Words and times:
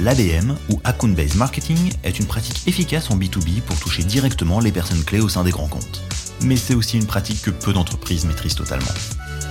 L'ABM, 0.00 0.56
ou 0.70 0.80
Account 0.84 1.10
Based 1.10 1.36
Marketing, 1.36 1.92
est 2.02 2.18
une 2.18 2.26
pratique 2.26 2.66
efficace 2.66 3.10
en 3.10 3.18
B2B 3.18 3.60
pour 3.60 3.78
toucher 3.78 4.02
directement 4.02 4.60
les 4.60 4.72
personnes 4.72 5.04
clés 5.04 5.20
au 5.20 5.28
sein 5.28 5.44
des 5.44 5.50
grands 5.50 5.68
comptes. 5.68 6.02
Mais 6.42 6.56
c'est 6.56 6.74
aussi 6.74 6.96
une 6.96 7.06
pratique 7.06 7.42
que 7.42 7.50
peu 7.50 7.72
d'entreprises 7.72 8.24
maîtrisent 8.24 8.54
totalement. 8.54 8.86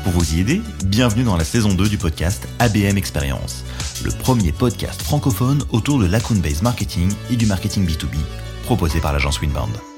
Pour 0.04 0.14
vous 0.14 0.34
y 0.34 0.40
aider, 0.40 0.62
bienvenue 0.86 1.24
dans 1.24 1.38
la 1.38 1.44
saison 1.44 1.74
2 1.74 1.88
du 1.88 1.98
podcast 1.98 2.48
ABM 2.60 2.98
Experience, 2.98 3.64
le 4.04 4.12
premier 4.12 4.52
podcast 4.52 5.02
francophone 5.02 5.64
autour 5.70 6.00
de 6.00 6.08
l'account 6.08 6.36
based 6.42 6.64
marketing 6.64 7.14
et 7.30 7.36
du 7.36 7.46
marketing 7.46 7.86
B2B, 7.86 8.18
proposé 8.64 9.00
par 9.00 9.14
l'agence 9.14 9.40
Winbound. 9.42 9.91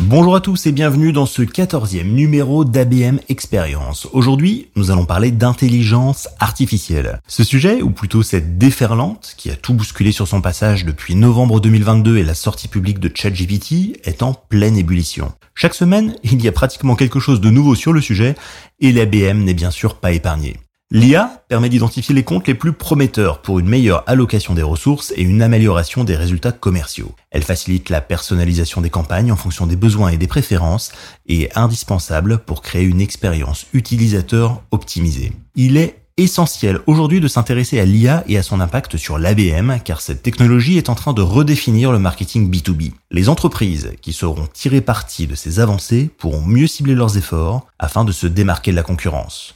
Bonjour 0.00 0.34
à 0.34 0.40
tous 0.40 0.66
et 0.66 0.72
bienvenue 0.72 1.12
dans 1.12 1.26
ce 1.26 1.42
quatorzième 1.42 2.12
numéro 2.12 2.64
d'ABM 2.64 3.18
Experience. 3.28 4.08
Aujourd'hui, 4.12 4.68
nous 4.74 4.90
allons 4.90 5.04
parler 5.04 5.30
d'intelligence 5.30 6.28
artificielle. 6.40 7.20
Ce 7.28 7.44
sujet, 7.44 7.82
ou 7.82 7.90
plutôt 7.90 8.22
cette 8.22 8.56
déferlante, 8.56 9.34
qui 9.36 9.50
a 9.50 9.56
tout 9.56 9.74
bousculé 9.74 10.10
sur 10.10 10.26
son 10.26 10.40
passage 10.40 10.86
depuis 10.86 11.14
novembre 11.14 11.60
2022 11.60 12.16
et 12.16 12.24
la 12.24 12.34
sortie 12.34 12.68
publique 12.68 13.00
de 13.00 13.10
ChatGPT, 13.14 14.00
est 14.04 14.22
en 14.22 14.32
pleine 14.32 14.78
ébullition. 14.78 15.32
Chaque 15.54 15.74
semaine, 15.74 16.16
il 16.24 16.42
y 16.42 16.48
a 16.48 16.52
pratiquement 16.52 16.96
quelque 16.96 17.20
chose 17.20 17.42
de 17.42 17.50
nouveau 17.50 17.74
sur 17.74 17.92
le 17.92 18.00
sujet, 18.00 18.34
et 18.80 18.92
l'ABM 18.92 19.44
n'est 19.44 19.54
bien 19.54 19.70
sûr 19.70 19.96
pas 19.96 20.12
épargné. 20.12 20.56
L'IA 20.94 21.42
permet 21.48 21.70
d'identifier 21.70 22.14
les 22.14 22.22
comptes 22.22 22.46
les 22.46 22.54
plus 22.54 22.74
prometteurs 22.74 23.40
pour 23.40 23.58
une 23.58 23.66
meilleure 23.66 24.04
allocation 24.06 24.52
des 24.52 24.62
ressources 24.62 25.10
et 25.16 25.22
une 25.22 25.40
amélioration 25.40 26.04
des 26.04 26.16
résultats 26.16 26.52
commerciaux. 26.52 27.14
Elle 27.30 27.44
facilite 27.44 27.88
la 27.88 28.02
personnalisation 28.02 28.82
des 28.82 28.90
campagnes 28.90 29.32
en 29.32 29.36
fonction 29.36 29.66
des 29.66 29.74
besoins 29.74 30.10
et 30.10 30.18
des 30.18 30.26
préférences 30.26 30.92
et 31.26 31.44
est 31.44 31.56
indispensable 31.56 32.40
pour 32.40 32.60
créer 32.60 32.82
une 32.82 33.00
expérience 33.00 33.64
utilisateur 33.72 34.60
optimisée. 34.70 35.32
Il 35.54 35.78
est 35.78 36.02
essentiel 36.18 36.80
aujourd'hui 36.86 37.20
de 37.20 37.28
s'intéresser 37.28 37.80
à 37.80 37.86
l'IA 37.86 38.22
et 38.28 38.36
à 38.36 38.42
son 38.42 38.60
impact 38.60 38.98
sur 38.98 39.18
l'ABM 39.18 39.78
car 39.82 40.02
cette 40.02 40.22
technologie 40.22 40.76
est 40.76 40.90
en 40.90 40.94
train 40.94 41.14
de 41.14 41.22
redéfinir 41.22 41.90
le 41.90 42.00
marketing 42.00 42.50
B2B. 42.50 42.92
Les 43.10 43.30
entreprises 43.30 43.92
qui 44.02 44.12
sauront 44.12 44.46
tirer 44.52 44.82
parti 44.82 45.26
de 45.26 45.36
ces 45.36 45.58
avancées 45.58 46.10
pourront 46.18 46.42
mieux 46.42 46.66
cibler 46.66 46.94
leurs 46.94 47.16
efforts 47.16 47.66
afin 47.78 48.04
de 48.04 48.12
se 48.12 48.26
démarquer 48.26 48.72
de 48.72 48.76
la 48.76 48.82
concurrence. 48.82 49.54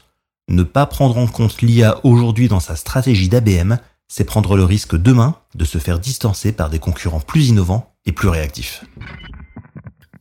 Ne 0.48 0.62
pas 0.62 0.86
prendre 0.86 1.18
en 1.18 1.26
compte 1.26 1.60
l'IA 1.60 1.98
aujourd'hui 2.04 2.46
dans 2.46 2.60
sa 2.60 2.76
stratégie 2.76 3.28
d'ABM, 3.28 3.78
c'est 4.06 4.22
prendre 4.22 4.56
le 4.56 4.62
risque 4.62 4.94
demain 4.94 5.34
de 5.56 5.64
se 5.64 5.78
faire 5.78 5.98
distancer 5.98 6.52
par 6.52 6.70
des 6.70 6.78
concurrents 6.78 7.18
plus 7.18 7.48
innovants 7.48 7.94
et 8.04 8.12
plus 8.12 8.28
réactifs. 8.28 8.84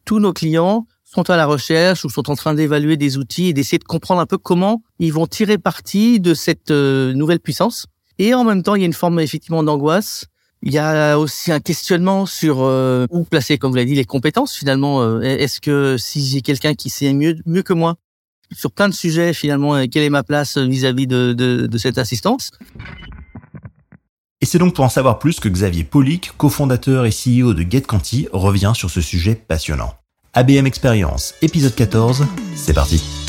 Tous 0.03 0.19
nos 0.19 0.33
clients 0.33 0.87
sont 1.03 1.29
à 1.29 1.37
la 1.37 1.45
recherche 1.45 2.05
ou 2.05 2.09
sont 2.09 2.31
en 2.31 2.35
train 2.35 2.55
d'évaluer 2.55 2.97
des 2.97 3.17
outils 3.17 3.49
et 3.49 3.53
d'essayer 3.53 3.77
de 3.77 3.83
comprendre 3.83 4.19
un 4.19 4.25
peu 4.25 4.39
comment 4.39 4.81
ils 4.97 5.13
vont 5.13 5.27
tirer 5.27 5.59
parti 5.59 6.19
de 6.19 6.33
cette 6.33 6.71
euh, 6.71 7.13
nouvelle 7.13 7.39
puissance. 7.39 7.85
Et 8.17 8.33
en 8.33 8.43
même 8.43 8.63
temps, 8.63 8.73
il 8.73 8.81
y 8.81 8.83
a 8.83 8.87
une 8.87 8.93
forme 8.93 9.19
effectivement 9.19 9.61
d'angoisse. 9.61 10.25
Il 10.63 10.73
y 10.73 10.79
a 10.79 11.19
aussi 11.19 11.51
un 11.51 11.59
questionnement 11.59 12.25
sur 12.25 12.61
euh, 12.61 13.05
où 13.11 13.23
placer, 13.25 13.59
comme 13.59 13.69
vous 13.69 13.77
l'avez 13.77 13.89
dit, 13.89 13.95
les 13.95 14.05
compétences 14.05 14.55
finalement. 14.55 15.03
Euh, 15.03 15.21
est-ce 15.21 15.61
que 15.61 15.97
si 15.99 16.25
j'ai 16.25 16.41
quelqu'un 16.41 16.73
qui 16.73 16.89
sait 16.89 17.13
mieux, 17.13 17.35
mieux 17.45 17.61
que 17.61 17.73
moi 17.73 17.97
sur 18.51 18.71
plein 18.71 18.89
de 18.89 18.93
sujets 18.93 19.33
finalement. 19.33 19.85
Quelle 19.87 20.03
est 20.03 20.09
ma 20.09 20.23
place 20.23 20.57
vis-à-vis 20.57 21.07
de, 21.07 21.33
de, 21.33 21.77
cette 21.77 21.97
assistance? 21.97 22.51
Et 24.41 24.45
c'est 24.45 24.57
donc 24.57 24.75
pour 24.75 24.85
en 24.85 24.89
savoir 24.89 25.19
plus 25.19 25.39
que 25.39 25.49
Xavier 25.49 25.83
Polic, 25.83 26.31
cofondateur 26.37 27.05
et 27.05 27.11
CEO 27.11 27.53
de 27.53 27.65
GetCanti, 27.69 28.27
revient 28.31 28.73
sur 28.75 28.89
ce 28.89 29.01
sujet 29.01 29.35
passionnant. 29.35 29.95
ABM 30.33 30.65
Experience, 30.65 31.33
épisode 31.41 31.75
14, 31.75 32.27
c'est 32.55 32.73
parti. 32.73 33.24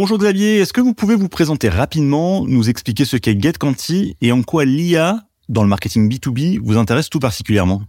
Bonjour 0.00 0.16
Xavier, 0.16 0.58
est-ce 0.58 0.72
que 0.72 0.80
vous 0.80 0.94
pouvez 0.94 1.16
vous 1.16 1.28
présenter 1.28 1.68
rapidement, 1.68 2.46
nous 2.46 2.70
expliquer 2.70 3.04
ce 3.04 3.16
qu'est 3.16 3.36
GetCanti 3.36 4.14
et 4.20 4.30
en 4.30 4.44
quoi 4.44 4.64
l'IA 4.64 5.24
dans 5.48 5.64
le 5.64 5.68
marketing 5.68 6.08
B2B 6.08 6.60
vous 6.62 6.76
intéresse 6.76 7.10
tout 7.10 7.18
particulièrement? 7.18 7.82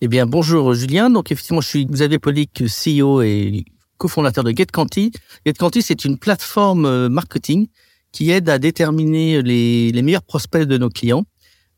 Eh 0.00 0.06
bien, 0.06 0.24
bonjour 0.24 0.72
Julien. 0.72 1.10
Donc, 1.10 1.32
effectivement, 1.32 1.60
je 1.60 1.66
suis 1.66 1.84
Xavier 1.84 2.20
Polic, 2.20 2.62
CEO 2.62 3.22
et 3.22 3.64
cofondateur 3.96 4.44
de 4.44 4.52
GetCanti. 4.56 5.10
GetCanti, 5.44 5.82
c'est 5.82 6.04
une 6.04 6.16
plateforme 6.16 6.86
euh, 6.86 7.08
marketing 7.08 7.66
qui 8.12 8.30
aide 8.30 8.48
à 8.48 8.60
déterminer 8.60 9.42
les, 9.42 10.00
meilleurs 10.00 10.22
prospects 10.22 10.62
de 10.62 10.78
nos 10.78 10.90
clients 10.90 11.24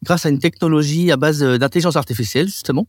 grâce 0.03 0.27
à 0.27 0.29
une 0.29 0.41
technologie 0.41 1.11
à 1.11 1.17
base 1.17 1.43
euh, 1.43 1.57
d'intelligence 1.57 1.97
artificielle, 1.97 2.49
justement. 2.49 2.87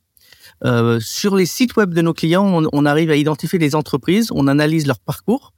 Euh, 0.66 1.00
sur 1.00 1.38
les 1.38 1.46
sites 1.46 1.78
web 1.78 1.94
de 1.94 2.02
nos 2.02 2.14
clients, 2.14 2.68
on, 2.74 2.86
arrive 2.86 3.12
à 3.12 3.16
identifier 3.16 3.60
les 3.60 3.76
entreprises, 3.76 4.28
on 4.32 4.48
analyse 4.48 4.88
leur 4.88 5.00
parcours 5.00 5.54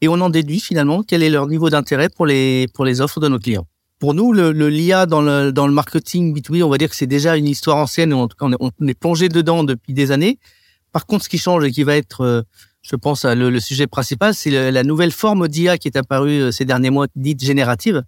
et 0.00 0.08
on 0.08 0.20
en 0.20 0.30
déduit 0.30 0.60
finalement 0.60 1.02
quel 1.02 1.22
est 1.22 1.30
leur 1.30 1.46
niveau 1.46 1.70
d'intérêt 1.70 2.08
pour 2.08 2.26
les, 2.26 2.66
pour 2.74 2.84
les 2.84 3.00
offres 3.00 3.20
de 3.20 3.28
nos 3.28 3.38
clients. 3.38 3.66
Pour 3.98 4.14
nous, 4.14 4.32
le, 4.32 4.52
le 4.52 4.68
l'IA 4.68 5.06
dans 5.06 5.22
le, 5.22 5.50
dans 5.50 5.66
le 5.66 5.72
marketing 5.72 6.36
B2B, 6.36 6.62
on 6.62 6.68
va 6.68 6.78
dire 6.78 6.88
que 6.88 6.94
c'est 6.94 7.08
déjà 7.08 7.36
une 7.36 7.48
histoire 7.48 7.78
ancienne, 7.78 8.12
en 8.14 8.28
tout 8.28 8.36
cas 8.36 8.46
on 8.60 8.86
est, 8.86 8.94
plongé 8.94 9.28
dedans 9.28 9.64
depuis 9.64 9.92
des 9.92 10.12
années. 10.12 10.38
Par 10.92 11.06
contre, 11.06 11.24
ce 11.24 11.28
qui 11.28 11.38
change 11.38 11.64
et 11.64 11.72
qui 11.72 11.82
va 11.82 11.96
être, 11.96 12.20
euh, 12.20 12.42
je 12.82 12.94
pense, 12.94 13.24
le, 13.24 13.50
le 13.50 13.60
sujet 13.60 13.88
principal, 13.88 14.34
c'est 14.34 14.70
la 14.70 14.84
nouvelle 14.84 15.10
forme 15.10 15.48
d'IA 15.48 15.78
qui 15.78 15.88
est 15.88 15.96
apparue 15.96 16.42
euh, 16.42 16.52
ces 16.52 16.64
derniers 16.64 16.90
mois, 16.90 17.08
dite 17.16 17.42
générative, 17.42 18.04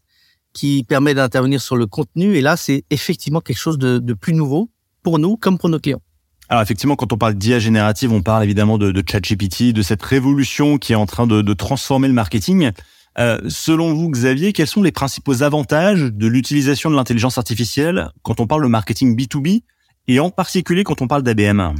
qui 0.52 0.84
permet 0.84 1.14
d'intervenir 1.14 1.60
sur 1.60 1.76
le 1.76 1.86
contenu. 1.86 2.36
Et 2.36 2.40
là, 2.40 2.56
c'est 2.56 2.84
effectivement 2.90 3.40
quelque 3.40 3.58
chose 3.58 3.78
de, 3.78 3.98
de 3.98 4.14
plus 4.14 4.32
nouveau 4.32 4.70
pour 5.02 5.18
nous 5.18 5.36
comme 5.36 5.58
pour 5.58 5.68
nos 5.68 5.80
clients. 5.80 6.02
Alors 6.50 6.62
effectivement, 6.62 6.96
quand 6.96 7.12
on 7.12 7.16
parle 7.16 7.34
d'IA 7.34 7.60
générative, 7.60 8.12
on 8.12 8.22
parle 8.22 8.42
évidemment 8.42 8.76
de, 8.76 8.90
de 8.90 9.04
ChatGPT, 9.08 9.72
de 9.72 9.82
cette 9.82 10.02
révolution 10.02 10.78
qui 10.78 10.92
est 10.92 10.96
en 10.96 11.06
train 11.06 11.28
de, 11.28 11.42
de 11.42 11.54
transformer 11.54 12.08
le 12.08 12.14
marketing. 12.14 12.72
Euh, 13.20 13.38
selon 13.48 13.94
vous, 13.94 14.10
Xavier, 14.10 14.52
quels 14.52 14.66
sont 14.66 14.82
les 14.82 14.90
principaux 14.90 15.44
avantages 15.44 16.02
de 16.02 16.26
l'utilisation 16.26 16.90
de 16.90 16.96
l'intelligence 16.96 17.38
artificielle 17.38 18.08
quand 18.22 18.40
on 18.40 18.48
parle 18.48 18.64
de 18.64 18.68
marketing 18.68 19.16
B2B 19.16 19.62
et 20.08 20.18
en 20.18 20.30
particulier 20.30 20.82
quand 20.82 21.02
on 21.02 21.06
parle 21.06 21.22
d'ABM 21.22 21.72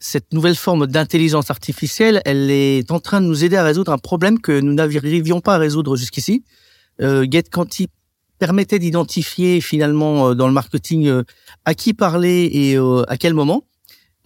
Cette 0.00 0.34
nouvelle 0.34 0.54
forme 0.54 0.86
d'intelligence 0.86 1.50
artificielle, 1.50 2.20
elle 2.26 2.50
est 2.50 2.90
en 2.90 3.00
train 3.00 3.22
de 3.22 3.26
nous 3.26 3.42
aider 3.42 3.56
à 3.56 3.64
résoudre 3.64 3.90
un 3.90 3.98
problème 3.98 4.38
que 4.38 4.60
nous 4.60 4.74
n'arrivions 4.74 5.40
pas 5.40 5.54
à 5.54 5.58
résoudre 5.58 5.96
jusqu'ici. 5.96 6.44
Euh, 7.00 7.26
permettait 8.38 8.78
d'identifier 8.78 9.62
finalement 9.62 10.28
euh, 10.28 10.34
dans 10.34 10.46
le 10.46 10.52
marketing 10.52 11.06
euh, 11.06 11.22
à 11.64 11.72
qui 11.72 11.94
parler 11.94 12.50
et 12.52 12.76
à 13.08 13.16
quel 13.16 13.32
moment. 13.32 13.64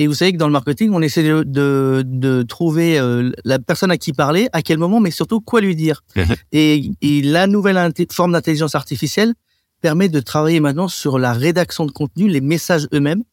Et 0.00 0.06
vous 0.06 0.14
savez 0.14 0.32
que 0.32 0.38
dans 0.38 0.46
le 0.46 0.52
marketing, 0.52 0.90
on 0.92 1.02
essaie 1.02 1.24
de, 1.24 1.42
de, 1.44 2.04
de 2.06 2.42
trouver 2.42 2.98
euh, 2.98 3.32
la 3.44 3.58
personne 3.58 3.90
à 3.90 3.98
qui 3.98 4.12
parler, 4.12 4.48
à 4.52 4.62
quel 4.62 4.78
moment, 4.78 5.00
mais 5.00 5.10
surtout 5.10 5.40
quoi 5.40 5.60
lui 5.60 5.74
dire. 5.74 6.02
et, 6.52 6.90
et, 7.02 7.22
la 7.22 7.48
nouvelle 7.48 7.92
forme 8.12 8.32
d'intelligence 8.32 8.76
artificielle 8.76 9.34
permet 9.80 10.08
de 10.08 10.20
travailler 10.20 10.60
maintenant 10.60 10.88
sur 10.88 11.18
la 11.18 11.32
rédaction 11.32 11.84
de 11.84 11.90
contenu, 11.90 12.28
les 12.28 12.40
messages 12.40 12.86
eux-mêmes, 12.92 13.24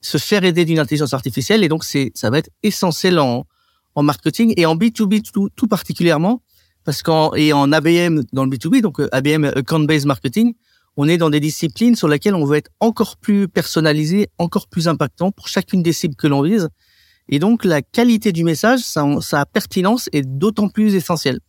se 0.00 0.16
faire 0.16 0.44
aider 0.44 0.64
d'une 0.64 0.78
intelligence 0.78 1.12
artificielle. 1.12 1.62
Et 1.62 1.68
donc, 1.68 1.84
c'est 1.84 2.10
ça 2.14 2.30
va 2.30 2.38
être 2.38 2.50
essentiel 2.62 3.18
en, 3.18 3.46
en 3.94 4.02
marketing 4.02 4.54
et 4.56 4.64
en 4.64 4.76
B2B 4.76 5.30
tout, 5.30 5.50
tout 5.54 5.68
particulièrement, 5.68 6.42
parce 6.84 7.02
qu'en 7.02 7.34
et 7.34 7.52
en 7.52 7.70
ABM 7.70 8.22
dans 8.32 8.44
le 8.44 8.50
B2B, 8.50 8.80
donc 8.80 9.00
euh, 9.00 9.08
ABM 9.12 9.44
Account 9.44 9.80
Based 9.80 10.06
Marketing, 10.06 10.54
on 10.96 11.08
est 11.08 11.18
dans 11.18 11.30
des 11.30 11.40
disciplines 11.40 11.96
sur 11.96 12.08
lesquelles 12.08 12.34
on 12.34 12.44
veut 12.44 12.56
être 12.56 12.70
encore 12.80 13.16
plus 13.16 13.48
personnalisé, 13.48 14.28
encore 14.38 14.68
plus 14.68 14.88
impactant 14.88 15.32
pour 15.32 15.48
chacune 15.48 15.82
des 15.82 15.92
cibles 15.92 16.14
que 16.14 16.26
l'on 16.26 16.42
vise. 16.42 16.68
Et 17.28 17.38
donc, 17.38 17.64
la 17.64 17.82
qualité 17.82 18.32
du 18.32 18.44
message, 18.44 18.80
sa, 18.80 19.46
pertinence 19.46 20.08
est 20.12 20.22
d'autant 20.22 20.68
plus 20.68 20.94
essentielle. 20.94 21.40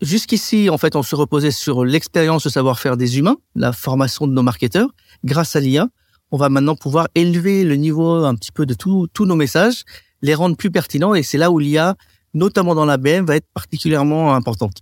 Jusqu'ici, 0.00 0.70
en 0.70 0.78
fait, 0.78 0.96
on 0.96 1.02
se 1.02 1.14
reposait 1.14 1.50
sur 1.50 1.84
l'expérience, 1.84 2.44
le 2.44 2.50
savoir-faire 2.50 2.96
des 2.96 3.18
humains, 3.18 3.36
la 3.54 3.72
formation 3.72 4.26
de 4.26 4.32
nos 4.32 4.42
marketeurs. 4.42 4.88
Grâce 5.24 5.56
à 5.56 5.60
l'IA, 5.60 5.88
on 6.30 6.36
va 6.36 6.48
maintenant 6.48 6.74
pouvoir 6.74 7.08
élever 7.14 7.64
le 7.64 7.76
niveau 7.76 8.24
un 8.24 8.34
petit 8.34 8.52
peu 8.52 8.66
de 8.66 8.74
tous 8.74 9.26
nos 9.26 9.36
messages, 9.36 9.84
les 10.22 10.34
rendre 10.34 10.56
plus 10.56 10.70
pertinents. 10.70 11.14
Et 11.14 11.22
c'est 11.22 11.38
là 11.38 11.50
où 11.50 11.58
l'IA, 11.58 11.96
notamment 12.34 12.74
dans 12.74 12.86
la 12.86 12.96
BM, 12.96 13.24
va 13.24 13.36
être 13.36 13.48
particulièrement 13.52 14.34
importante. 14.34 14.78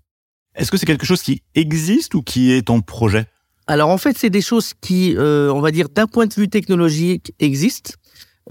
Est-ce 0.55 0.71
que 0.71 0.77
c'est 0.77 0.87
quelque 0.87 1.07
chose 1.07 1.23
qui 1.23 1.43
existe 1.55 2.15
ou 2.15 2.23
qui 2.23 2.53
est 2.53 2.71
en 2.71 2.81
projet? 2.81 3.27
Alors 3.69 3.91
en 3.91 3.99
fait, 3.99 4.17
c'est 4.17 4.31
des 4.31 4.41
choses 4.41 4.73
qui, 4.81 5.15
euh, 5.17 5.53
on 5.53 5.61
va 5.61 5.71
dire, 5.71 5.91
d'un 5.91 6.07
point 6.07 6.27
de 6.27 6.33
vue 6.33 6.49
technologique, 6.49 7.35
existent. 7.39 7.93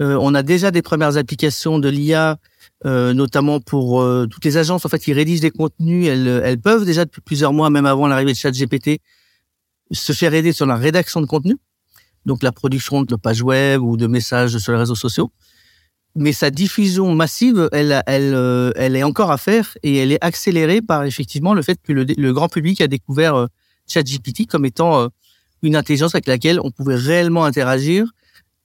Euh, 0.00 0.16
on 0.20 0.32
a 0.32 0.44
déjà 0.44 0.70
des 0.70 0.80
premières 0.80 1.16
applications 1.16 1.80
de 1.80 1.88
l'IA, 1.88 2.38
euh, 2.86 3.12
notamment 3.12 3.58
pour 3.58 4.06
toutes 4.30 4.44
les 4.44 4.56
agences 4.56 4.86
en 4.86 4.88
fait 4.88 5.00
qui 5.00 5.12
rédigent 5.12 5.42
des 5.42 5.50
contenus. 5.50 6.06
Elles, 6.06 6.28
elles 6.44 6.60
peuvent 6.60 6.84
déjà 6.84 7.04
depuis 7.04 7.20
plusieurs 7.20 7.52
mois, 7.52 7.68
même 7.68 7.84
avant 7.84 8.06
l'arrivée 8.06 8.32
de 8.32 8.36
ChatGPT, 8.36 9.00
se 9.90 10.12
faire 10.12 10.32
aider 10.34 10.52
sur 10.52 10.66
la 10.66 10.76
rédaction 10.76 11.20
de 11.20 11.26
contenu, 11.26 11.56
donc 12.24 12.44
la 12.44 12.52
production 12.52 13.02
de 13.02 13.16
pages 13.16 13.42
web 13.42 13.82
ou 13.82 13.96
de 13.96 14.06
messages 14.06 14.56
sur 14.58 14.72
les 14.72 14.78
réseaux 14.78 14.94
sociaux. 14.94 15.32
Mais 16.14 16.32
sa 16.32 16.50
diffusion 16.50 17.12
massive, 17.16 17.68
elle, 17.72 18.02
elle, 18.06 18.72
elle 18.76 18.94
est 18.94 19.02
encore 19.02 19.32
à 19.32 19.36
faire 19.36 19.76
et 19.82 19.96
elle 19.96 20.12
est 20.12 20.24
accélérée 20.24 20.80
par 20.80 21.02
effectivement 21.04 21.54
le 21.54 21.62
fait 21.62 21.80
que 21.82 21.92
le, 21.92 22.04
le 22.04 22.32
grand 22.32 22.48
public 22.48 22.80
a 22.80 22.86
découvert 22.86 23.48
ChatGPT 23.88 24.46
comme 24.46 24.64
étant 24.64 25.00
euh, 25.00 25.08
une 25.62 25.76
intelligence 25.76 26.14
avec 26.14 26.26
laquelle 26.26 26.60
on 26.62 26.70
pouvait 26.70 26.96
réellement 26.96 27.44
interagir 27.44 28.06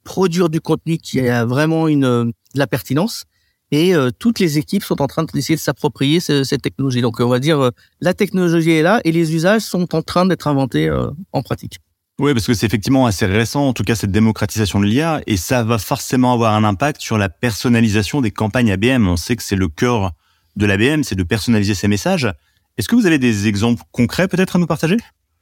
produire 0.03 0.49
du 0.49 0.61
contenu 0.61 0.97
qui 0.97 1.21
a 1.21 1.45
vraiment 1.45 1.87
une 1.87 2.01
de 2.01 2.33
la 2.59 2.67
pertinence. 2.67 3.23
Et 3.71 3.93
toutes 4.19 4.37
les 4.37 4.59
équipes 4.59 4.83
sont 4.83 5.01
en 5.01 5.07
train 5.07 5.23
d'essayer 5.23 5.55
de 5.55 5.61
s'approprier 5.61 6.19
cette 6.19 6.61
technologie. 6.61 7.01
Donc, 7.01 7.19
on 7.21 7.29
va 7.29 7.39
dire, 7.39 7.71
la 8.01 8.13
technologie 8.13 8.71
est 8.71 8.83
là 8.83 9.01
et 9.05 9.11
les 9.11 9.33
usages 9.33 9.61
sont 9.61 9.95
en 9.95 10.03
train 10.03 10.27
d'être 10.27 10.47
inventés 10.47 10.91
en 11.31 11.41
pratique. 11.41 11.79
Oui, 12.19 12.33
parce 12.33 12.45
que 12.45 12.53
c'est 12.53 12.67
effectivement 12.67 13.07
assez 13.07 13.25
récent, 13.25 13.67
en 13.67 13.73
tout 13.73 13.83
cas 13.83 13.95
cette 13.95 14.11
démocratisation 14.11 14.79
de 14.79 14.85
l'IA, 14.85 15.21
et 15.25 15.35
ça 15.35 15.63
va 15.63 15.79
forcément 15.79 16.31
avoir 16.31 16.53
un 16.53 16.63
impact 16.63 17.01
sur 17.01 17.17
la 17.17 17.27
personnalisation 17.27 18.21
des 18.21 18.29
campagnes 18.29 18.71
ABM. 18.71 19.07
On 19.07 19.17
sait 19.17 19.35
que 19.35 19.41
c'est 19.41 19.55
le 19.55 19.67
cœur 19.67 20.11
de 20.55 20.67
l'ABM, 20.67 21.01
c'est 21.01 21.15
de 21.15 21.23
personnaliser 21.23 21.73
ses 21.73 21.87
messages. 21.87 22.31
Est-ce 22.77 22.87
que 22.87 22.95
vous 22.95 23.05
avez 23.05 23.19
des 23.19 23.47
exemples 23.47 23.83
concrets 23.91 24.27
peut-être 24.27 24.55
à 24.55 24.59
nous 24.59 24.67
partager? 24.67 24.97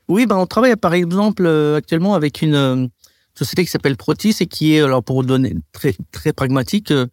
Oui, 0.08 0.26
ben 0.26 0.38
on 0.38 0.46
travaille 0.46 0.76
par 0.76 0.94
exemple 0.94 1.46
euh, 1.46 1.78
actuellement 1.78 2.16
avec 2.16 2.42
une 2.42 2.56
euh, 2.56 2.88
société 3.36 3.64
qui 3.64 3.72
s'appelle 3.72 3.96
Protis 3.96 4.36
et 4.42 4.48
qui 4.48 4.76
est, 4.76 4.82
alors 4.82 5.04
pour 5.04 5.24
donner 5.24 5.56
très 5.72 5.96
très 6.12 6.34
pragmatique, 6.34 6.92
euh, 6.92 7.08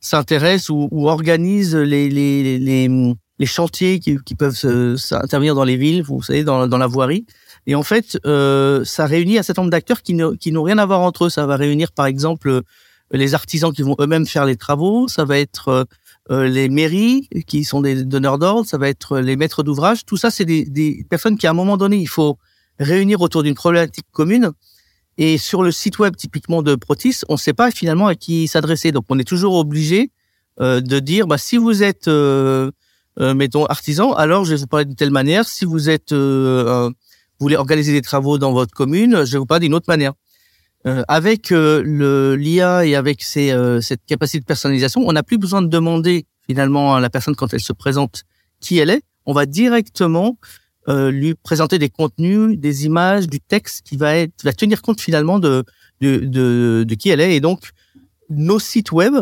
s'intéresse 0.00 0.68
ou, 0.68 0.88
organise 1.08 1.74
les 1.74 2.08
les, 2.08 2.58
les, 2.58 3.14
les 3.38 3.46
chantiers 3.46 3.98
qui, 3.98 4.18
qui 4.24 4.34
peuvent 4.34 4.54
s'intervenir 4.96 5.54
dans 5.54 5.64
les 5.64 5.76
villes, 5.76 6.02
vous 6.02 6.22
savez, 6.22 6.44
dans, 6.44 6.68
dans 6.68 6.78
la 6.78 6.86
voirie. 6.86 7.26
Et 7.66 7.74
en 7.74 7.82
fait, 7.82 8.18
euh, 8.26 8.84
ça 8.84 9.06
réunit 9.06 9.38
un 9.38 9.42
certain 9.42 9.62
nombre 9.62 9.72
d'acteurs 9.72 10.02
qui, 10.02 10.16
qui 10.38 10.52
n'ont 10.52 10.62
rien 10.62 10.78
à 10.78 10.86
voir 10.86 11.00
entre 11.00 11.24
eux. 11.24 11.30
Ça 11.30 11.46
va 11.46 11.56
réunir, 11.56 11.92
par 11.92 12.06
exemple, 12.06 12.48
euh, 12.48 12.60
les 13.10 13.34
artisans 13.34 13.72
qui 13.72 13.82
vont 13.82 13.96
eux-mêmes 13.98 14.26
faire 14.26 14.44
les 14.44 14.56
travaux. 14.56 15.08
Ça 15.08 15.24
va 15.24 15.38
être 15.38 15.86
euh, 16.30 16.34
euh, 16.34 16.48
les 16.48 16.68
mairies 16.68 17.28
qui 17.46 17.64
sont 17.64 17.80
des 17.80 18.04
donneurs 18.04 18.38
d'ordre. 18.38 18.66
Ça 18.66 18.78
va 18.78 18.88
être 18.88 19.18
les 19.18 19.36
maîtres 19.36 19.62
d'ouvrage. 19.62 20.04
Tout 20.04 20.16
ça, 20.16 20.30
c'est 20.30 20.44
des, 20.44 20.64
des, 20.64 21.04
personnes 21.08 21.36
qui, 21.36 21.46
à 21.46 21.50
un 21.50 21.54
moment 21.54 21.76
donné, 21.76 21.96
il 21.96 22.08
faut 22.08 22.38
réunir 22.78 23.20
autour 23.20 23.42
d'une 23.42 23.54
problématique 23.54 24.06
commune. 24.12 24.52
Et 25.16 25.38
sur 25.38 25.62
le 25.62 25.70
site 25.70 25.98
web 25.98 26.16
typiquement 26.16 26.62
de 26.62 26.74
Protis, 26.74 27.20
on 27.28 27.34
ne 27.34 27.38
sait 27.38 27.52
pas 27.52 27.70
finalement 27.70 28.08
à 28.08 28.14
qui 28.14 28.48
s'adresser. 28.48 28.90
Donc, 28.90 29.04
on 29.08 29.18
est 29.18 29.28
toujours 29.28 29.54
obligé 29.54 30.10
euh, 30.60 30.80
de 30.80 30.98
dire, 30.98 31.26
bah, 31.26 31.38
si 31.38 31.56
vous 31.56 31.82
êtes, 31.82 32.08
mettons, 33.18 33.66
artisan, 33.66 34.12
alors 34.12 34.44
je 34.44 34.54
vais 34.54 34.60
vous 34.60 34.66
parler 34.66 34.86
de 34.86 34.94
telle 34.94 35.10
manière. 35.10 35.46
Si 35.46 35.64
vous 35.64 35.88
êtes 35.88 36.12
vous 37.40 37.46
voulez 37.46 37.56
organiser 37.56 37.92
des 37.92 38.02
travaux 38.02 38.38
dans 38.38 38.52
votre 38.52 38.72
commune, 38.72 39.24
je 39.24 39.32
vais 39.32 39.38
vous 39.38 39.46
parler 39.46 39.66
d'une 39.66 39.74
autre 39.74 39.88
manière. 39.88 40.12
Euh, 40.86 41.02
avec 41.08 41.50
euh, 41.50 42.36
l'IA 42.36 42.84
et 42.84 42.94
avec 42.94 43.22
ces, 43.22 43.50
euh, 43.52 43.80
cette 43.80 44.04
capacité 44.06 44.40
de 44.40 44.44
personnalisation, 44.44 45.02
on 45.06 45.12
n'a 45.12 45.22
plus 45.22 45.38
besoin 45.38 45.62
de 45.62 45.66
demander 45.66 46.26
finalement 46.46 46.94
à 46.94 47.00
la 47.00 47.08
personne 47.08 47.34
quand 47.34 47.54
elle 47.54 47.60
se 47.60 47.72
présente 47.72 48.24
qui 48.60 48.78
elle 48.78 48.90
est. 48.90 49.02
On 49.24 49.32
va 49.32 49.46
directement 49.46 50.38
euh, 50.88 51.10
lui 51.10 51.34
présenter 51.34 51.78
des 51.78 51.88
contenus, 51.88 52.58
des 52.58 52.84
images, 52.84 53.26
du 53.28 53.40
texte 53.40 53.86
qui 53.86 53.96
va 53.96 54.16
être 54.16 54.44
va 54.44 54.52
tenir 54.52 54.82
compte 54.82 55.00
finalement 55.00 55.38
de 55.38 55.64
de, 56.02 56.18
de, 56.18 56.84
de 56.86 56.94
qui 56.94 57.08
elle 57.08 57.20
est. 57.20 57.34
Et 57.34 57.40
donc 57.40 57.70
nos 58.28 58.58
sites 58.58 58.92
web 58.92 59.14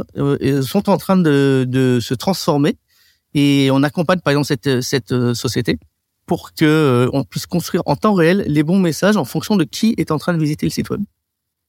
sont 0.63 0.89
en 0.89 0.97
train 0.97 1.17
de, 1.17 1.65
de 1.69 1.99
se 2.01 2.15
transformer 2.15 2.77
et 3.35 3.69
on 3.73 3.83
accompagne 3.83 4.21
par 4.21 4.33
exemple 4.33 4.47
cette, 4.47 4.81
cette 4.81 5.35
société 5.35 5.79
pour 6.27 6.53
que 6.55 6.65
euh, 6.65 7.11
on 7.13 7.25
puisse 7.25 7.47
construire 7.47 7.83
en 7.87 7.97
temps 7.97 8.15
réel 8.15 8.45
les 8.47 8.63
bons 8.63 8.79
messages 8.79 9.17
en 9.17 9.25
fonction 9.25 9.57
de 9.57 9.65
qui 9.65 9.95
est 9.99 10.11
en 10.11 10.19
train 10.19 10.35
de 10.35 10.39
visiter 10.39 10.67
le 10.67 10.71
site 10.71 10.91
web. 10.91 11.03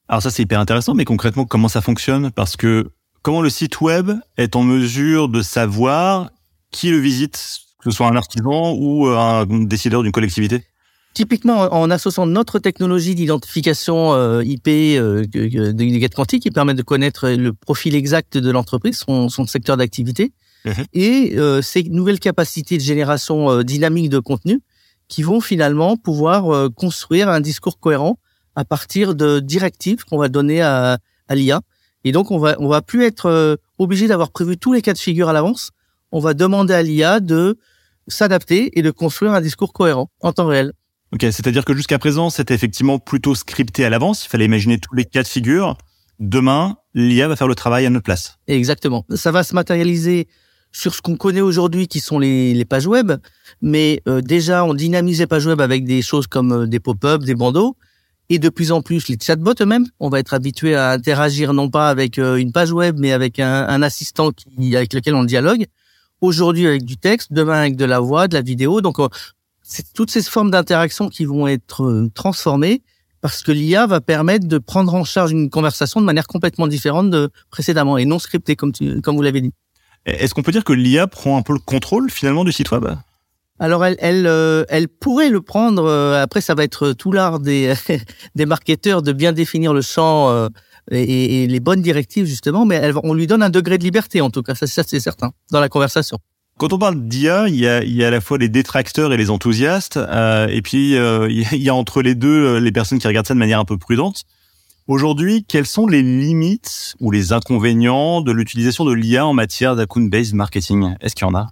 Alors 0.09 0.21
ça 0.21 0.29
c'est 0.29 0.44
hyper 0.44 0.59
intéressant, 0.59 0.94
mais 0.94 1.05
concrètement 1.05 1.45
comment 1.45 1.67
ça 1.69 1.81
fonctionne? 1.81 2.31
Parce 2.31 2.57
que 2.57 2.91
comment 3.21 3.41
le 3.41 3.50
site 3.50 3.81
web 3.81 4.11
est 4.38 4.55
en 4.55 4.63
mesure 4.63 5.29
de 5.29 5.41
savoir 5.41 6.29
qui 6.71 6.89
le 6.89 6.97
visite, 6.97 7.59
que 7.79 7.89
ce 7.89 7.97
soit 7.97 8.07
un 8.07 8.15
artisan 8.15 8.73
ou 8.73 9.07
euh, 9.07 9.17
un 9.17 9.45
décideur 9.65 10.03
d'une 10.03 10.11
collectivité? 10.11 10.63
Typiquement, 11.13 11.71
en 11.71 11.91
associant 11.91 12.25
notre 12.25 12.57
technologie 12.57 13.13
d'identification 13.13 14.13
euh, 14.13 14.44
IP 14.44 14.67
euh, 14.67 15.25
de 15.31 16.00
GetQuanti 16.00 16.39
qui 16.39 16.50
permet 16.50 16.73
de 16.73 16.81
connaître 16.81 17.29
le 17.29 17.53
profil 17.53 17.94
exact 17.94 18.38
de 18.38 18.50
l'entreprise, 18.50 18.97
son, 18.97 19.29
son 19.29 19.45
secteur 19.45 19.77
d'activité, 19.77 20.33
Mhm. 20.65 20.85
et 20.94 21.33
euh, 21.35 21.61
ces 21.61 21.83
nouvelles 21.83 22.19
capacités 22.21 22.77
de 22.77 22.81
génération 22.81 23.50
euh, 23.51 23.63
dynamique 23.63 24.09
de 24.09 24.19
contenu 24.19 24.61
qui 25.09 25.21
vont 25.21 25.41
finalement 25.41 25.97
pouvoir 25.97 26.50
euh, 26.53 26.69
construire 26.69 27.27
un 27.27 27.41
discours 27.41 27.79
cohérent 27.79 28.17
à 28.55 28.65
partir 28.65 29.15
de 29.15 29.39
directives 29.39 30.03
qu'on 30.03 30.17
va 30.17 30.29
donner 30.29 30.61
à, 30.61 30.97
à 31.27 31.35
l'IA. 31.35 31.61
Et 32.03 32.11
donc, 32.11 32.31
on 32.31 32.38
va, 32.38 32.55
on 32.59 32.67
va 32.67 32.81
plus 32.81 33.03
être 33.03 33.57
obligé 33.77 34.07
d'avoir 34.07 34.31
prévu 34.31 34.57
tous 34.57 34.73
les 34.73 34.81
cas 34.81 34.94
de 34.94 34.97
figure 34.97 35.29
à 35.29 35.33
l'avance. 35.33 35.71
On 36.11 36.19
va 36.19 36.33
demander 36.33 36.73
à 36.73 36.83
l'IA 36.83 37.19
de 37.19 37.57
s'adapter 38.07 38.77
et 38.77 38.81
de 38.81 38.91
construire 38.91 39.33
un 39.33 39.41
discours 39.41 39.73
cohérent 39.73 40.09
en 40.21 40.33
temps 40.33 40.47
réel. 40.47 40.73
Ok, 41.13 41.21
c'est-à-dire 41.21 41.63
que 41.63 41.75
jusqu'à 41.75 42.00
présent, 42.00 42.29
c'était 42.29 42.55
effectivement 42.55 42.97
plutôt 43.00 43.35
scripté 43.35 43.85
à 43.85 43.89
l'avance. 43.89 44.25
Il 44.25 44.29
fallait 44.29 44.45
imaginer 44.45 44.79
tous 44.79 44.95
les 44.95 45.05
cas 45.05 45.21
de 45.21 45.27
figure. 45.27 45.77
Demain, 46.19 46.77
l'IA 46.94 47.27
va 47.27 47.35
faire 47.35 47.47
le 47.47 47.55
travail 47.55 47.85
à 47.85 47.89
notre 47.89 48.03
place. 48.03 48.38
Exactement. 48.47 49.05
Ça 49.15 49.31
va 49.31 49.44
se 49.44 49.53
matérialiser 49.53 50.27
sur 50.71 50.95
ce 50.95 51.01
qu'on 51.01 51.15
connaît 51.15 51.41
aujourd'hui 51.41 51.88
qui 51.88 52.00
sont 52.00 52.17
les, 52.17 52.55
les, 52.55 52.65
pages 52.65 52.88
web, 52.88 53.11
mais 53.61 54.01
euh, 54.07 54.21
déjà 54.21 54.65
on 54.65 54.73
dynamise 54.73 55.19
les 55.19 55.27
pages 55.27 55.45
web 55.45 55.61
avec 55.61 55.85
des 55.85 56.01
choses 56.01 56.25
comme 56.25 56.51
euh, 56.51 56.65
des 56.65 56.79
pop-up, 56.79 57.21
des 57.21 57.35
bandeaux, 57.35 57.77
et 58.30 58.40
de 58.40 58.50
plus 58.50 58.72
en 58.72 58.81
plus 58.81 59.08
les 59.08 59.18
chatbots 59.22 59.54
eux-mêmes. 59.62 59.86
On 60.00 60.10
va 60.10 60.20
être 60.20 60.34
habitué 60.34 60.75
à 60.75 60.92
interagir 60.92 61.54
non 61.54 61.70
pas 61.70 61.90
avec 61.90 62.18
euh, 62.20 62.36
une 62.36 62.52
page 62.52 62.72
web, 62.72 62.98
mais 63.00 63.12
avec 63.12 63.40
un, 63.40 63.68
un, 63.68 63.81
assistant 63.81 64.31
qui, 64.31 64.75
avec 64.75 64.94
lequel 64.94 65.16
on 65.16 65.24
dialogue. 65.24 65.66
Aujourd'hui 66.22 66.68
avec 66.68 66.86
du 66.86 66.98
texte, 66.98 67.34
demain 67.34 67.60
avec 67.60 67.75
de 67.75 67.86
la 67.86 68.00
voix, 68.00 68.28
de 68.28 68.34
la 68.34 68.42
vidéo. 68.42 68.81
Donc 68.81 68.98
c'est 69.62 69.92
toutes 69.94 70.12
ces 70.12 70.24
formes 70.24 70.52
d'interaction 70.52 71.10
qui 71.10 71.25
vont 71.25 71.48
être 71.48 72.10
transformées 72.14 72.81
parce 73.24 73.42
que 73.42 73.54
l'IA 73.54 73.88
va 73.88 74.02
permettre 74.02 74.48
de 74.48 74.58
prendre 74.58 74.94
en 74.94 75.06
charge 75.06 75.31
une 75.31 75.50
conversation 75.50 76.02
de 76.02 76.06
manière 76.06 76.28
complètement 76.28 76.68
différente 76.68 77.10
de 77.10 77.30
précédemment 77.50 77.98
et 77.98 78.04
non 78.04 78.20
scriptée 78.20 78.58
comme, 78.58 78.74
tu, 78.74 79.00
comme 79.00 79.16
vous 79.16 79.22
l'avez 79.22 79.40
dit. 79.40 79.54
Est-ce 80.06 80.34
qu'on 80.34 80.44
peut 80.44 80.52
dire 80.52 80.66
que 80.66 80.74
l'IA 80.74 81.08
prend 81.08 81.38
un 81.38 81.42
peu 81.42 81.54
le 81.54 81.60
contrôle 81.60 82.12
finalement 82.12 82.44
du 82.44 82.52
site 82.52 82.70
web? 82.72 82.86
Alors 83.59 83.85
elle, 83.85 83.95
elle, 84.00 84.25
euh, 84.27 84.65
elle 84.69 84.88
pourrait 84.88 85.29
le 85.29 85.41
prendre. 85.41 85.85
Euh, 85.85 86.21
après, 86.21 86.41
ça 86.41 86.55
va 86.55 86.63
être 86.63 86.94
tout 86.94 87.11
l'art 87.11 87.39
des 87.39 87.73
des 88.35 88.45
marketeurs 88.45 89.01
de 89.01 89.13
bien 89.13 89.31
définir 89.31 89.73
le 89.73 89.81
champ 89.81 90.29
euh, 90.29 90.50
et, 90.91 91.44
et, 91.44 91.47
les 91.47 91.59
bonnes 91.59 91.81
directives 91.81 92.25
justement. 92.25 92.65
Mais 92.65 92.75
elle, 92.75 92.94
on 93.03 93.13
lui 93.13 93.27
donne 93.27 93.44
un 93.44 93.50
degré 93.50 93.77
de 93.77 93.83
liberté 93.83 94.21
en 94.21 94.29
tout 94.29 94.41
cas. 94.41 94.55
Ça, 94.55 94.67
ça 94.67 94.83
c'est 94.83 95.00
certain 95.00 95.31
dans 95.51 95.59
la 95.59 95.69
conversation. 95.69 96.17
Quand 96.57 96.71
on 96.71 96.77
parle 96.77 97.07
d'IA, 97.07 97.47
il 97.47 97.55
y 97.55 97.67
a, 97.67 97.83
il 97.83 97.95
y 97.95 98.03
a 98.03 98.09
à 98.09 98.11
la 98.11 98.21
fois 98.21 98.38
les 98.38 98.50
détracteurs 98.50 99.11
et 99.11 99.17
les 99.17 99.31
enthousiastes, 99.31 99.97
et 99.97 100.61
puis 100.61 100.91
il 100.95 101.63
y 101.63 101.69
a 101.69 101.75
entre 101.75 102.03
les 102.03 102.13
deux 102.13 102.57
les 102.57 102.71
personnes 102.71 103.00
qui 103.00 103.07
regardent 103.07 103.25
ça 103.25 103.33
de 103.33 103.39
manière 103.39 103.59
un 103.59 103.65
peu 103.65 103.77
prudente. 103.77 104.23
Aujourd'hui, 104.88 105.45
quelles 105.47 105.65
sont 105.65 105.88
les 105.88 106.03
limites 106.03 106.95
ou 107.00 107.09
les 107.09 107.31
inconvénients 107.33 108.21
de 108.21 108.31
l'utilisation 108.31 108.85
de 108.85 108.91
l'IA 108.94 109.25
en 109.25 109.33
matière 109.33 109.75
d'account-based 109.75 110.35
marketing? 110.35 110.95
Est-ce 111.01 111.15
qu'il 111.15 111.25
y 111.25 111.29
en 111.29 111.33
a? 111.33 111.48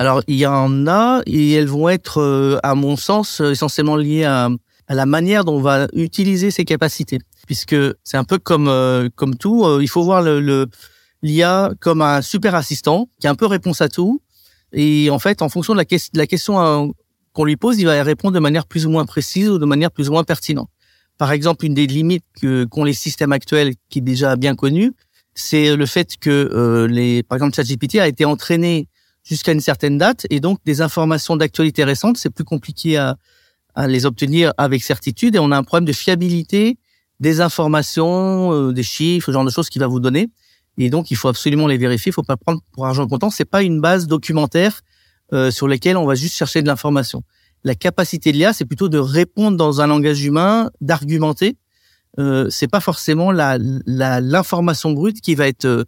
Alors, 0.00 0.22
il 0.28 0.36
y 0.36 0.46
en 0.46 0.86
a 0.86 1.22
et 1.26 1.52
elles 1.54 1.66
vont 1.66 1.88
être, 1.88 2.22
euh, 2.22 2.58
à 2.62 2.76
mon 2.76 2.96
sens, 2.96 3.40
euh, 3.40 3.50
essentiellement 3.50 3.96
liées 3.96 4.24
à, 4.24 4.48
la 4.88 5.06
manière 5.06 5.44
dont 5.44 5.56
on 5.56 5.60
va 5.60 5.88
utiliser 5.92 6.52
ces 6.52 6.64
capacités. 6.64 7.18
Puisque 7.46 7.76
c'est 8.04 8.16
un 8.16 8.24
peu 8.24 8.38
comme, 8.38 8.68
euh, 8.68 9.08
comme 9.16 9.36
tout, 9.36 9.66
il 9.80 9.88
faut 9.88 10.02
voir 10.02 10.22
le, 10.22 10.66
l'IA 11.22 11.72
comme 11.80 12.00
un 12.00 12.22
super 12.22 12.54
assistant 12.54 13.10
qui 13.20 13.26
a 13.26 13.30
un 13.30 13.34
peu 13.34 13.44
réponse 13.44 13.82
à 13.82 13.88
tout. 13.88 14.22
Et 14.72 15.10
en 15.10 15.18
fait, 15.18 15.42
en 15.42 15.48
fonction 15.48 15.74
de 15.74 15.78
la, 15.78 15.84
de 15.84 16.18
la 16.18 16.26
question 16.26 16.94
qu'on 17.34 17.44
lui 17.44 17.56
pose, 17.56 17.78
il 17.78 17.84
va 17.84 18.02
répondre 18.02 18.34
de 18.34 18.38
manière 18.38 18.66
plus 18.66 18.86
ou 18.86 18.90
moins 18.90 19.04
précise 19.04 19.50
ou 19.50 19.58
de 19.58 19.66
manière 19.66 19.90
plus 19.90 20.08
ou 20.08 20.12
moins 20.12 20.24
pertinente. 20.24 20.70
Par 21.18 21.32
exemple, 21.32 21.66
une 21.66 21.74
des 21.74 21.86
limites 21.86 22.24
que 22.40 22.64
qu'ont 22.64 22.84
les 22.84 22.92
systèmes 22.92 23.32
actuels, 23.32 23.74
qui 23.90 23.98
est 23.98 24.02
déjà 24.02 24.36
bien 24.36 24.54
connue, 24.54 24.92
c'est 25.34 25.76
le 25.76 25.86
fait 25.86 26.16
que 26.18 26.30
euh, 26.30 26.86
les, 26.86 27.22
par 27.24 27.36
exemple, 27.36 27.54
ChatGPT 27.56 27.96
a 27.96 28.08
été 28.08 28.24
entraîné 28.24 28.88
jusqu'à 29.28 29.52
une 29.52 29.60
certaine 29.60 29.98
date, 29.98 30.26
et 30.30 30.40
donc 30.40 30.58
des 30.64 30.80
informations 30.80 31.36
d'actualité 31.36 31.84
récentes, 31.84 32.16
c'est 32.16 32.30
plus 32.30 32.44
compliqué 32.44 32.96
à, 32.96 33.16
à 33.74 33.86
les 33.86 34.06
obtenir 34.06 34.52
avec 34.56 34.82
certitude, 34.82 35.36
et 35.36 35.38
on 35.38 35.50
a 35.50 35.56
un 35.56 35.62
problème 35.62 35.84
de 35.84 35.92
fiabilité 35.92 36.78
des 37.20 37.40
informations, 37.40 38.52
euh, 38.52 38.72
des 38.72 38.82
chiffres, 38.82 39.26
ce 39.26 39.32
genre 39.32 39.44
de 39.44 39.50
choses 39.50 39.68
qu'il 39.68 39.80
va 39.80 39.88
vous 39.88 40.00
donner. 40.00 40.28
Et 40.78 40.90
donc, 40.90 41.10
il 41.10 41.16
faut 41.16 41.26
absolument 41.26 41.66
les 41.66 41.76
vérifier. 41.76 42.10
Il 42.10 42.12
faut 42.12 42.22
pas 42.22 42.36
prendre 42.36 42.60
pour 42.72 42.86
argent 42.86 43.08
comptant. 43.08 43.30
C'est 43.30 43.44
pas 43.44 43.64
une 43.64 43.80
base 43.80 44.06
documentaire 44.06 44.82
euh, 45.32 45.50
sur 45.50 45.66
laquelle 45.66 45.96
on 45.96 46.06
va 46.06 46.14
juste 46.14 46.36
chercher 46.36 46.62
de 46.62 46.68
l'information 46.68 47.24
la 47.64 47.74
capacité 47.74 48.32
de 48.32 48.38
l'IA, 48.38 48.52
c'est 48.52 48.64
plutôt 48.64 48.88
de 48.88 48.98
répondre 48.98 49.56
dans 49.56 49.80
un 49.80 49.86
langage 49.86 50.22
humain, 50.24 50.70
d'argumenter. 50.80 51.56
Euh, 52.18 52.48
c'est 52.50 52.68
pas 52.68 52.80
forcément 52.80 53.30
la 53.30 53.58
l'information 53.58 54.92
brute 54.92 55.20
qui 55.20 55.34
va 55.34 55.46
être 55.46 55.66
euh, 55.66 55.84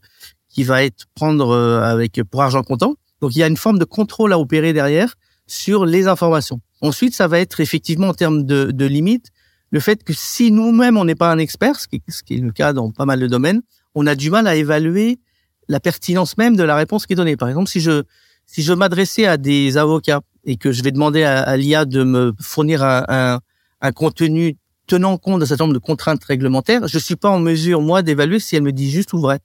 qui 0.49 0.65
va 0.65 0.85
être 0.85 1.07
prendre 1.15 1.51
euh, 1.51 1.81
avec 1.83 2.21
pour 2.31 2.43
argent 2.43 2.63
comptant. 2.63 2.95
Donc 3.21 3.35
il 3.35 3.39
y 3.39 3.43
a 3.43 3.47
une 3.47 3.57
forme 3.57 3.79
de 3.79 3.85
contrôle 3.85 4.33
à 4.33 4.39
opérer 4.39 4.73
derrière 4.73 5.15
sur 5.47 5.85
les 5.85 6.07
informations. 6.07 6.61
Ensuite, 6.81 7.15
ça 7.15 7.29
va 7.29 7.39
être 7.41 7.61
effectivement 7.61 8.09
en 8.09 8.15
termes 8.15 8.45
de, 8.45 8.87
limites 8.87 9.31
le 9.71 9.81
fait 9.81 10.03
que 10.03 10.13
si 10.13 10.51
nous-mêmes 10.51 10.97
on 10.97 11.05
n'est 11.05 11.15
pas 11.15 11.31
un 11.31 11.39
expert, 11.39 11.79
ce 11.79 11.87
qui, 11.87 12.03
ce 12.09 12.23
qui, 12.23 12.35
est 12.35 12.41
le 12.41 12.51
cas 12.51 12.73
dans 12.73 12.91
pas 12.91 13.05
mal 13.05 13.21
de 13.21 13.27
domaines, 13.27 13.63
on 13.95 14.07
a 14.07 14.15
du 14.15 14.31
mal 14.31 14.47
à 14.47 14.57
évaluer 14.57 15.21
la 15.69 15.79
pertinence 15.79 16.37
même 16.39 16.57
de 16.57 16.65
la 16.65 16.75
réponse 16.75 17.07
qui 17.07 17.13
est 17.13 17.17
donnée. 17.17 17.37
Par 17.37 17.49
exemple, 17.49 17.69
si 17.69 17.81
je 17.81 18.03
si 18.47 18.63
je 18.63 18.73
m'adressais 18.73 19.27
à 19.27 19.37
des 19.37 19.77
avocats 19.77 20.23
et 20.45 20.57
que 20.57 20.73
je 20.73 20.83
vais 20.83 20.91
demander 20.91 21.23
à, 21.23 21.57
l'IA 21.57 21.85
de 21.85 22.03
me 22.03 22.33
fournir 22.41 22.83
un, 22.83 23.05
un, 23.09 23.41
un, 23.81 23.93
contenu 23.93 24.57
tenant 24.89 25.19
compte 25.19 25.39
d'un 25.39 25.47
certain 25.47 25.65
nombre 25.65 25.75
de 25.75 25.79
contraintes 25.79 26.25
réglementaires, 26.25 26.89
je 26.89 26.99
suis 26.99 27.15
pas 27.15 27.31
en 27.31 27.39
mesure 27.39 27.81
moi 27.81 28.03
d'évaluer 28.03 28.41
si 28.41 28.57
elle 28.57 28.65
me 28.65 28.73
dit 28.73 28.91
juste 28.91 29.13
ou 29.13 29.21
vrai. 29.21 29.39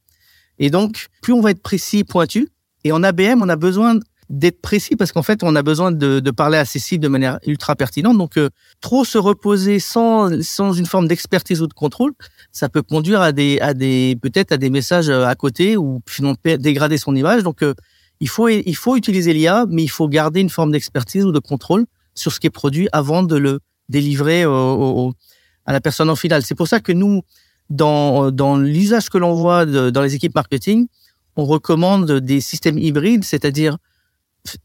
Et 0.58 0.72
donc, 0.72 1.08
plus 1.22 1.34
on 1.34 1.42
va 1.42 1.52
être 1.52 1.62
précis, 1.62 2.04
pointu, 2.04 2.50
et 2.86 2.92
en 2.92 3.02
ABM, 3.02 3.42
on 3.42 3.50
a 3.50 3.56
besoin 3.56 4.00
d'être 4.30 4.62
précis 4.62 4.96
parce 4.96 5.12
qu'en 5.12 5.24
fait, 5.24 5.42
on 5.42 5.56
a 5.56 5.64
besoin 5.64 5.92
de, 5.92 6.20
de, 6.20 6.32
parler 6.32 6.58
à 6.60 6.66
ces 6.66 6.78
cibles 6.78 7.04
de 7.04 7.08
manière 7.08 7.40
ultra 7.48 7.76
pertinente. 7.76 8.16
Donc, 8.16 8.38
euh, 8.38 8.50
trop 8.80 9.04
se 9.04 9.18
reposer 9.18 9.80
sans, 9.80 10.42
sans 10.44 10.72
une 10.74 10.86
forme 10.86 11.08
d'expertise 11.08 11.64
ou 11.64 11.68
de 11.68 11.74
contrôle, 11.74 12.14
ça 12.52 12.70
peut 12.70 12.84
conduire 12.84 13.22
à 13.22 13.32
des, 13.32 13.60
à 13.60 13.74
des 13.74 14.18
peut-être 14.22 14.52
à 14.52 14.58
des 14.58 14.70
messages 14.70 15.10
euh, 15.10 15.26
à 15.26 15.34
côté 15.34 15.78
ou 15.78 16.02
finalement 16.08 16.38
dégrader 16.44 17.00
son 17.00 17.16
image. 17.16 17.42
Donc, 17.42 17.64
euh, 17.64 17.74
il 18.20 18.30
faut, 18.30 18.50
il 18.50 18.76
faut 18.76 18.96
utiliser 18.96 19.34
l'IA, 19.34 19.66
mais 19.68 19.82
il 19.82 19.90
faut 19.90 20.08
garder 20.08 20.40
une 20.40 20.52
forme 20.52 20.72
d'expertise 20.72 21.26
ou 21.26 21.32
de 21.32 21.40
contrôle 21.40 21.86
sur 22.14 22.32
ce 22.32 22.40
qui 22.40 22.46
est 22.46 22.52
produit 22.52 22.88
avant 22.92 23.24
de 23.24 23.36
le 23.36 23.62
délivrer 23.90 24.46
au, 24.46 25.14
à 25.66 25.74
la 25.74 25.82
personne 25.82 26.10
en 26.10 26.16
finale. 26.16 26.44
C'est 26.44 26.56
pour 26.56 26.68
ça 26.68 26.80
que 26.80 26.92
nous, 26.92 27.24
dans, 27.72 28.32
dans 28.32 28.58
l'usage 28.58 29.10
que 29.10 29.18
l'on 29.18 29.34
voit 29.34 29.66
dans 29.66 30.02
les 30.02 30.16
équipes 30.16 30.36
marketing, 30.36 30.88
on 31.36 31.46
recommande 31.46 32.12
des 32.12 32.42
systèmes 32.42 32.78
hybrides, 32.78 33.24
c'est-à-dire 33.24 33.78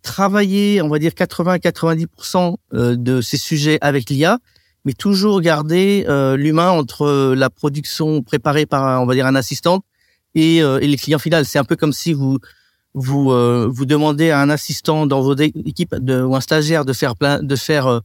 travailler, 0.03 0.83
on 0.83 0.89
va 0.89 0.99
dire 0.99 1.13
80-90% 1.13 2.57
euh, 2.75 2.97
de 2.97 3.21
ces 3.21 3.37
sujets 3.37 3.79
avec 3.81 4.11
l'IA, 4.11 4.39
mais 4.85 4.93
toujours 4.93 5.41
garder 5.41 6.05
euh, 6.09 6.37
l'humain 6.37 6.71
entre 6.71 7.35
la 7.35 7.51
production 7.51 8.23
préparée 8.23 8.67
par, 8.67 9.03
on 9.03 9.07
va 9.07 9.15
dire, 9.15 9.27
un 9.27 9.35
assistant 9.35 9.85
et, 10.35 10.59
et 10.59 10.87
les 10.87 10.97
clients 10.97 11.19
finaux. 11.19 11.43
C'est 11.45 11.59
un 11.59 11.65
peu 11.65 11.77
comme 11.77 11.93
si 11.93 12.13
vous 12.13 12.39
vous 12.95 13.31
euh, 13.31 13.69
vous 13.73 13.87
demandez 13.87 14.31
à 14.31 14.41
un 14.41 14.51
assistant 14.51 15.07
dans 15.07 15.21
votre 15.21 15.43
équipe 15.43 15.95
de, 15.95 16.23
ou 16.23 16.35
un 16.35 16.41
stagiaire 16.41 16.85
de 16.85 16.93
faire 16.93 17.17
plein, 17.17 17.43
de 17.43 17.57
faire 17.57 18.01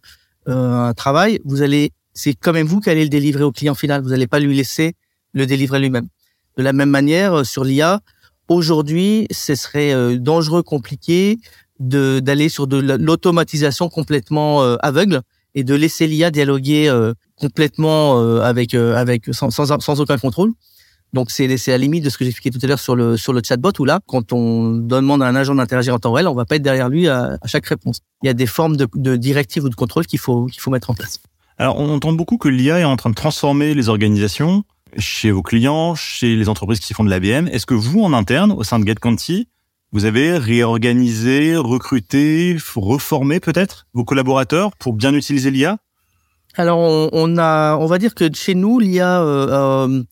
un 0.48 0.94
travail, 0.94 1.40
vous 1.44 1.64
allez, 1.64 1.92
c'est 2.14 2.36
quand 2.36 2.54
même 2.54 2.68
vous 2.68 2.80
qui 2.80 2.92
allez 2.92 3.04
le 3.04 3.10
délivrer 3.10 3.44
au 3.44 3.52
client 3.52 3.74
final. 3.74 4.04
Vous 4.04 4.10
n'allez 4.10 4.28
pas 4.28 4.40
lui 4.40 4.56
laisser 4.56 4.94
le 5.34 5.48
délivrer 5.48 5.80
lui-même. 5.80 6.08
De 6.58 6.64
la 6.64 6.72
même 6.72 6.92
manière, 6.92 7.44
sur 7.46 7.64
l'IA, 7.64 8.02
aujourd'hui, 8.50 9.28
ce 9.32 9.56
serait 9.56 10.18
dangereux, 10.18 10.64
compliqué 10.64 11.40
de 11.80 12.20
d'aller 12.20 12.50
sur 12.50 12.68
de 12.68 12.78
l'automatisation 12.78 13.90
complètement 13.90 14.64
euh, 14.64 14.78
aveugle 14.82 15.22
et 15.56 15.64
de 15.64 15.74
laisser 15.76 16.08
l'IA 16.08 16.32
dialoguer 16.32 16.90
euh, 16.90 17.14
complètement 17.36 18.20
euh, 18.20 18.42
avec 18.42 18.74
avec 18.74 19.26
sans, 19.34 19.52
sans, 19.52 19.80
sans 19.80 20.02
aucun 20.02 20.18
contrôle. 20.18 20.54
Donc 21.14 21.32
c'est 21.32 21.58
c'est 21.58 21.72
à 21.72 21.78
la 21.78 21.82
limite 21.82 22.04
de 22.04 22.10
ce 22.10 22.18
que 22.18 22.26
j'expliquais 22.26 22.58
tout 22.58 22.64
à 22.64 22.68
l'heure 22.68 22.80
sur 22.80 22.96
le 22.96 23.18
sur 23.18 23.32
le 23.34 23.42
chatbot 23.44 23.72
où 23.80 23.86
là 23.86 24.00
quand 24.06 24.34
on 24.34 24.72
demande 24.72 25.22
à 25.24 25.28
un 25.28 25.36
agent 25.36 25.56
d'interagir 25.56 25.94
en 25.94 26.00
temps 26.00 26.12
réel, 26.12 26.28
on 26.28 26.34
va 26.34 26.46
pas 26.46 26.56
être 26.56 26.62
derrière 26.62 26.90
lui 26.90 27.08
à, 27.08 27.38
à 27.42 27.48
chaque 27.48 27.66
réponse. 27.66 28.00
Il 28.24 28.28
y 28.28 28.30
a 28.30 28.34
des 28.34 28.48
formes 28.48 28.76
de, 28.76 28.88
de 28.96 29.16
directives 29.16 29.64
ou 29.64 29.70
de 29.70 29.76
contrôle 29.76 30.06
qu'il 30.06 30.20
faut 30.20 30.46
qu'il 30.48 30.62
faut 30.62 30.72
mettre 30.72 30.90
en 30.90 30.94
place. 30.94 31.22
Alors 31.58 31.80
on 31.80 31.90
entend 31.90 32.12
beaucoup 32.12 32.38
que 32.38 32.50
l'IA 32.50 32.80
est 32.80 32.86
en 32.86 32.98
train 32.98 33.10
de 33.10 33.16
transformer 33.16 33.74
les 33.74 33.88
organisations 33.88 34.64
chez 34.98 35.32
vos 35.32 35.42
clients, 35.42 35.96
chez 35.96 36.36
les 36.36 36.50
entreprises 36.50 36.80
qui 36.80 36.94
font 36.94 37.04
de 37.04 37.10
l'ABM. 37.10 37.48
Est-ce 37.48 37.66
que 37.66 37.74
vous 37.74 38.02
en 38.02 38.14
interne 38.14 38.52
au 38.52 38.64
sein 38.64 38.80
de 38.80 38.86
GetConti 38.86 39.48
vous 39.96 40.04
avez 40.04 40.38
réorganisé, 40.38 41.56
recruté, 41.56 42.58
reformé 42.76 43.40
peut-être 43.40 43.88
vos 43.94 44.04
collaborateurs 44.04 44.76
pour 44.76 44.92
bien 44.92 45.14
utiliser 45.14 45.52
l'IA 45.52 45.78
Alors 46.56 46.80
on, 47.14 47.38
a, 47.38 47.78
on 47.78 47.86
va 47.86 47.98
dire 47.98 48.14
que 48.14 48.26
chez 48.34 48.56
nous 48.56 48.78
l'IA, 48.78 49.22
euh, 49.22 49.88
euh, 49.88 50.04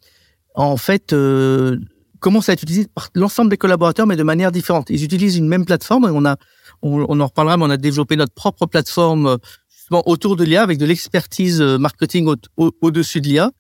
en 0.55 0.77
fait, 0.77 1.11
euh, 1.11 1.77
commence 2.21 2.47
à 2.47 2.53
être 2.53 2.63
utilisée 2.63 2.87
par 2.95 3.09
l'ensemble 3.13 3.49
des 3.49 3.57
collaborateurs, 3.57 4.07
mais 4.07 4.15
de 4.15 4.23
manière 4.23 4.53
différente. 4.53 4.89
Ils 4.89 5.03
utilisent 5.03 5.35
une 5.35 5.49
même 5.49 5.65
plateforme. 5.65 6.05
Et 6.05 6.11
on 6.13 6.23
a, 6.23 6.37
on, 6.81 7.19
en 7.19 7.27
reparlera, 7.27 7.57
mais 7.57 7.65
on 7.65 7.69
a 7.69 7.75
développé 7.75 8.15
notre 8.15 8.33
propre 8.33 8.65
plateforme 8.67 9.37
justement 9.69 10.07
autour 10.07 10.37
de 10.37 10.45
l'IA 10.45 10.63
avec 10.63 10.77
de 10.77 10.85
l'expertise 10.85 11.61
marketing 11.61 12.33
au-dessus 12.55 13.19
de 13.19 13.27
l'IA 13.27 13.51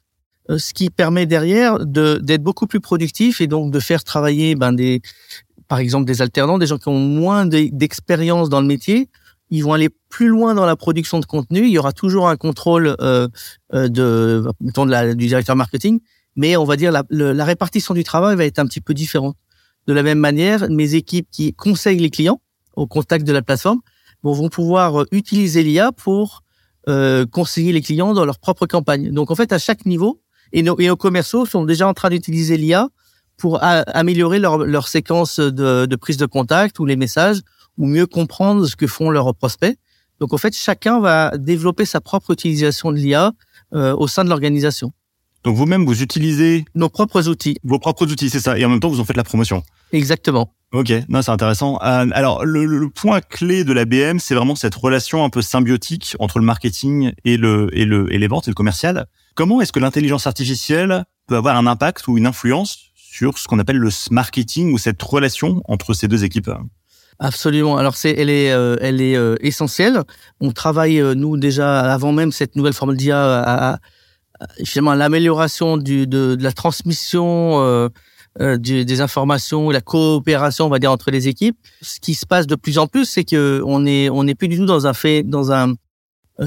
ce 0.49 0.73
qui 0.73 0.89
permet 0.89 1.25
derrière 1.25 1.79
d'être 1.85 2.43
beaucoup 2.43 2.67
plus 2.67 2.79
productif 2.79 3.41
et 3.41 3.47
donc 3.47 3.71
de 3.71 3.79
faire 3.79 4.03
travailler 4.03 4.55
ben, 4.55 4.73
des, 4.73 5.01
par 5.67 5.79
exemple 5.79 6.05
des 6.05 6.21
alternants, 6.21 6.57
des 6.57 6.67
gens 6.67 6.77
qui 6.77 6.89
ont 6.89 6.99
moins 6.99 7.45
d'expérience 7.45 8.49
dans 8.49 8.61
le 8.61 8.67
métier, 8.67 9.09
ils 9.49 9.63
vont 9.63 9.73
aller 9.73 9.89
plus 10.09 10.27
loin 10.27 10.55
dans 10.55 10.65
la 10.65 10.75
production 10.75 11.19
de 11.19 11.25
contenu. 11.25 11.59
Il 11.59 11.69
y 11.69 11.77
aura 11.77 11.93
toujours 11.93 12.27
un 12.27 12.35
contrôle 12.35 12.95
euh, 12.99 13.27
euh 13.73 13.87
de, 13.87 14.43
de 14.61 14.89
la, 14.89 15.13
du 15.13 15.27
directeur 15.27 15.55
marketing, 15.55 15.99
mais 16.35 16.57
on 16.57 16.65
va 16.65 16.75
dire 16.75 16.91
la, 16.91 17.03
la, 17.09 17.45
répartition 17.45 17.93
du 17.93 18.03
travail 18.03 18.35
va 18.35 18.45
être 18.45 18.59
un 18.59 18.65
petit 18.65 18.81
peu 18.81 18.93
différente. 18.93 19.35
De 19.87 19.93
la 19.93 20.01
même 20.01 20.17
manière, 20.17 20.69
mes 20.69 20.95
équipes 20.95 21.27
qui 21.31 21.53
conseillent 21.53 21.99
les 21.99 22.09
clients 22.09 22.41
au 22.75 22.87
contact 22.87 23.27
de 23.27 23.33
la 23.33 23.41
plateforme 23.41 23.79
vont 24.23 24.49
pouvoir 24.49 25.01
euh, 25.01 25.05
utiliser 25.11 25.63
l'IA 25.63 25.91
pour 25.91 26.41
euh, 26.89 27.25
conseiller 27.25 27.73
les 27.73 27.81
clients 27.81 28.13
dans 28.13 28.25
leur 28.25 28.39
propre 28.39 28.65
campagne. 28.65 29.11
Donc 29.11 29.31
en 29.31 29.35
fait, 29.35 29.51
à 29.53 29.59
chaque 29.59 29.85
niveau, 29.85 30.21
et 30.53 30.61
nos, 30.61 30.75
commerciaux 30.95 31.45
sont 31.45 31.65
déjà 31.65 31.87
en 31.87 31.93
train 31.93 32.09
d'utiliser 32.09 32.57
l'IA 32.57 32.89
pour 33.37 33.59
améliorer 33.61 34.39
leur, 34.39 34.87
séquence 34.87 35.39
de, 35.39 35.85
de, 35.85 35.95
prise 35.95 36.17
de 36.17 36.27
contact 36.27 36.79
ou 36.79 36.85
les 36.85 36.95
messages 36.95 37.41
ou 37.77 37.87
mieux 37.87 38.05
comprendre 38.05 38.65
ce 38.67 38.75
que 38.75 38.87
font 38.87 39.09
leurs 39.09 39.33
prospects. 39.35 39.77
Donc 40.19 40.33
en 40.33 40.37
fait, 40.37 40.55
chacun 40.55 40.99
va 40.99 41.35
développer 41.37 41.85
sa 41.85 41.99
propre 41.99 42.31
utilisation 42.31 42.91
de 42.91 42.97
l'IA 42.97 43.33
euh, 43.73 43.95
au 43.95 44.07
sein 44.07 44.23
de 44.23 44.29
l'organisation. 44.29 44.93
Donc 45.43 45.55
vous-même, 45.55 45.85
vous 45.85 46.01
utilisez 46.01 46.65
nos 46.75 46.89
propres 46.89 47.27
outils. 47.27 47.57
Vos 47.63 47.79
propres 47.79 48.05
outils, 48.05 48.29
c'est 48.29 48.39
ça. 48.39 48.57
Et 48.57 48.65
en 48.65 48.69
même 48.69 48.79
temps, 48.79 48.89
vous 48.89 48.99
en 48.99 49.05
faites 49.05 49.17
la 49.17 49.23
promotion. 49.23 49.63
Exactement. 49.91 50.53
Ok, 50.71 50.91
non, 51.09 51.21
c'est 51.21 51.31
intéressant. 51.31 51.75
Euh, 51.83 52.07
alors, 52.13 52.45
le, 52.45 52.65
le, 52.65 52.89
point 52.89 53.21
clé 53.21 53.63
de 53.63 53.73
la 53.73 53.85
BM, 53.85 54.19
c'est 54.19 54.33
vraiment 54.33 54.55
cette 54.55 54.73
relation 54.73 55.23
un 55.23 55.29
peu 55.29 55.41
symbiotique 55.41 56.15
entre 56.19 56.39
le 56.39 56.45
marketing 56.45 57.11
et 57.25 57.37
le 57.37 57.69
et 57.73 57.85
le 57.85 58.11
et 58.11 58.17
les 58.17 58.27
ventes 58.27 58.47
et 58.47 58.51
le 58.51 58.55
commercial. 58.55 59.05
Comment 59.35 59.61
est-ce 59.61 59.71
que 59.71 59.79
l'intelligence 59.79 60.25
artificielle 60.25 61.05
peut 61.27 61.35
avoir 61.35 61.57
un 61.57 61.67
impact 61.67 62.07
ou 62.07 62.17
une 62.17 62.25
influence 62.25 62.79
sur 62.95 63.37
ce 63.37 63.47
qu'on 63.47 63.59
appelle 63.59 63.77
le 63.77 63.89
marketing 64.09 64.73
ou 64.73 64.79
cette 64.79 65.01
relation 65.01 65.61
entre 65.65 65.93
ces 65.93 66.07
deux 66.07 66.23
équipes? 66.23 66.49
Absolument. 67.19 67.77
Alors 67.77 67.95
c'est, 67.95 68.11
elle 68.11 68.29
est, 68.29 68.51
euh, 68.51 68.75
elle 68.81 69.01
est 69.01 69.15
euh, 69.15 69.35
essentielle. 69.41 70.01
On 70.39 70.51
travaille 70.51 70.99
euh, 70.99 71.13
nous 71.13 71.37
déjà 71.37 71.79
avant 71.93 72.11
même 72.11 72.31
cette 72.31 72.55
nouvelle 72.55 72.73
forme 72.73 72.95
d'IA 72.95 73.41
à, 73.41 73.73
à, 73.73 73.79
finalement 74.63 74.93
l'amélioration 74.93 75.77
du, 75.77 76.07
de, 76.07 76.35
de, 76.35 76.43
la 76.43 76.51
transmission 76.51 77.89
du, 78.39 78.85
des 78.85 79.01
informations, 79.01 79.69
la 79.69 79.81
coopération, 79.81 80.65
on 80.65 80.69
va 80.69 80.79
dire 80.79 80.91
entre 80.91 81.11
les 81.11 81.27
équipes. 81.27 81.57
Ce 81.81 81.99
qui 81.99 82.15
se 82.15 82.25
passe 82.25 82.47
de 82.47 82.55
plus 82.55 82.77
en 82.77 82.87
plus, 82.87 83.05
c'est 83.05 83.23
que 83.23 83.61
on 83.65 83.85
est, 83.85 84.09
on 84.09 84.23
n'est 84.23 84.35
plus 84.35 84.47
du 84.47 84.57
tout 84.57 84.65
dans 84.65 84.87
un 84.87 84.93
fait, 84.93 85.23
dans 85.23 85.51
un 85.51 85.75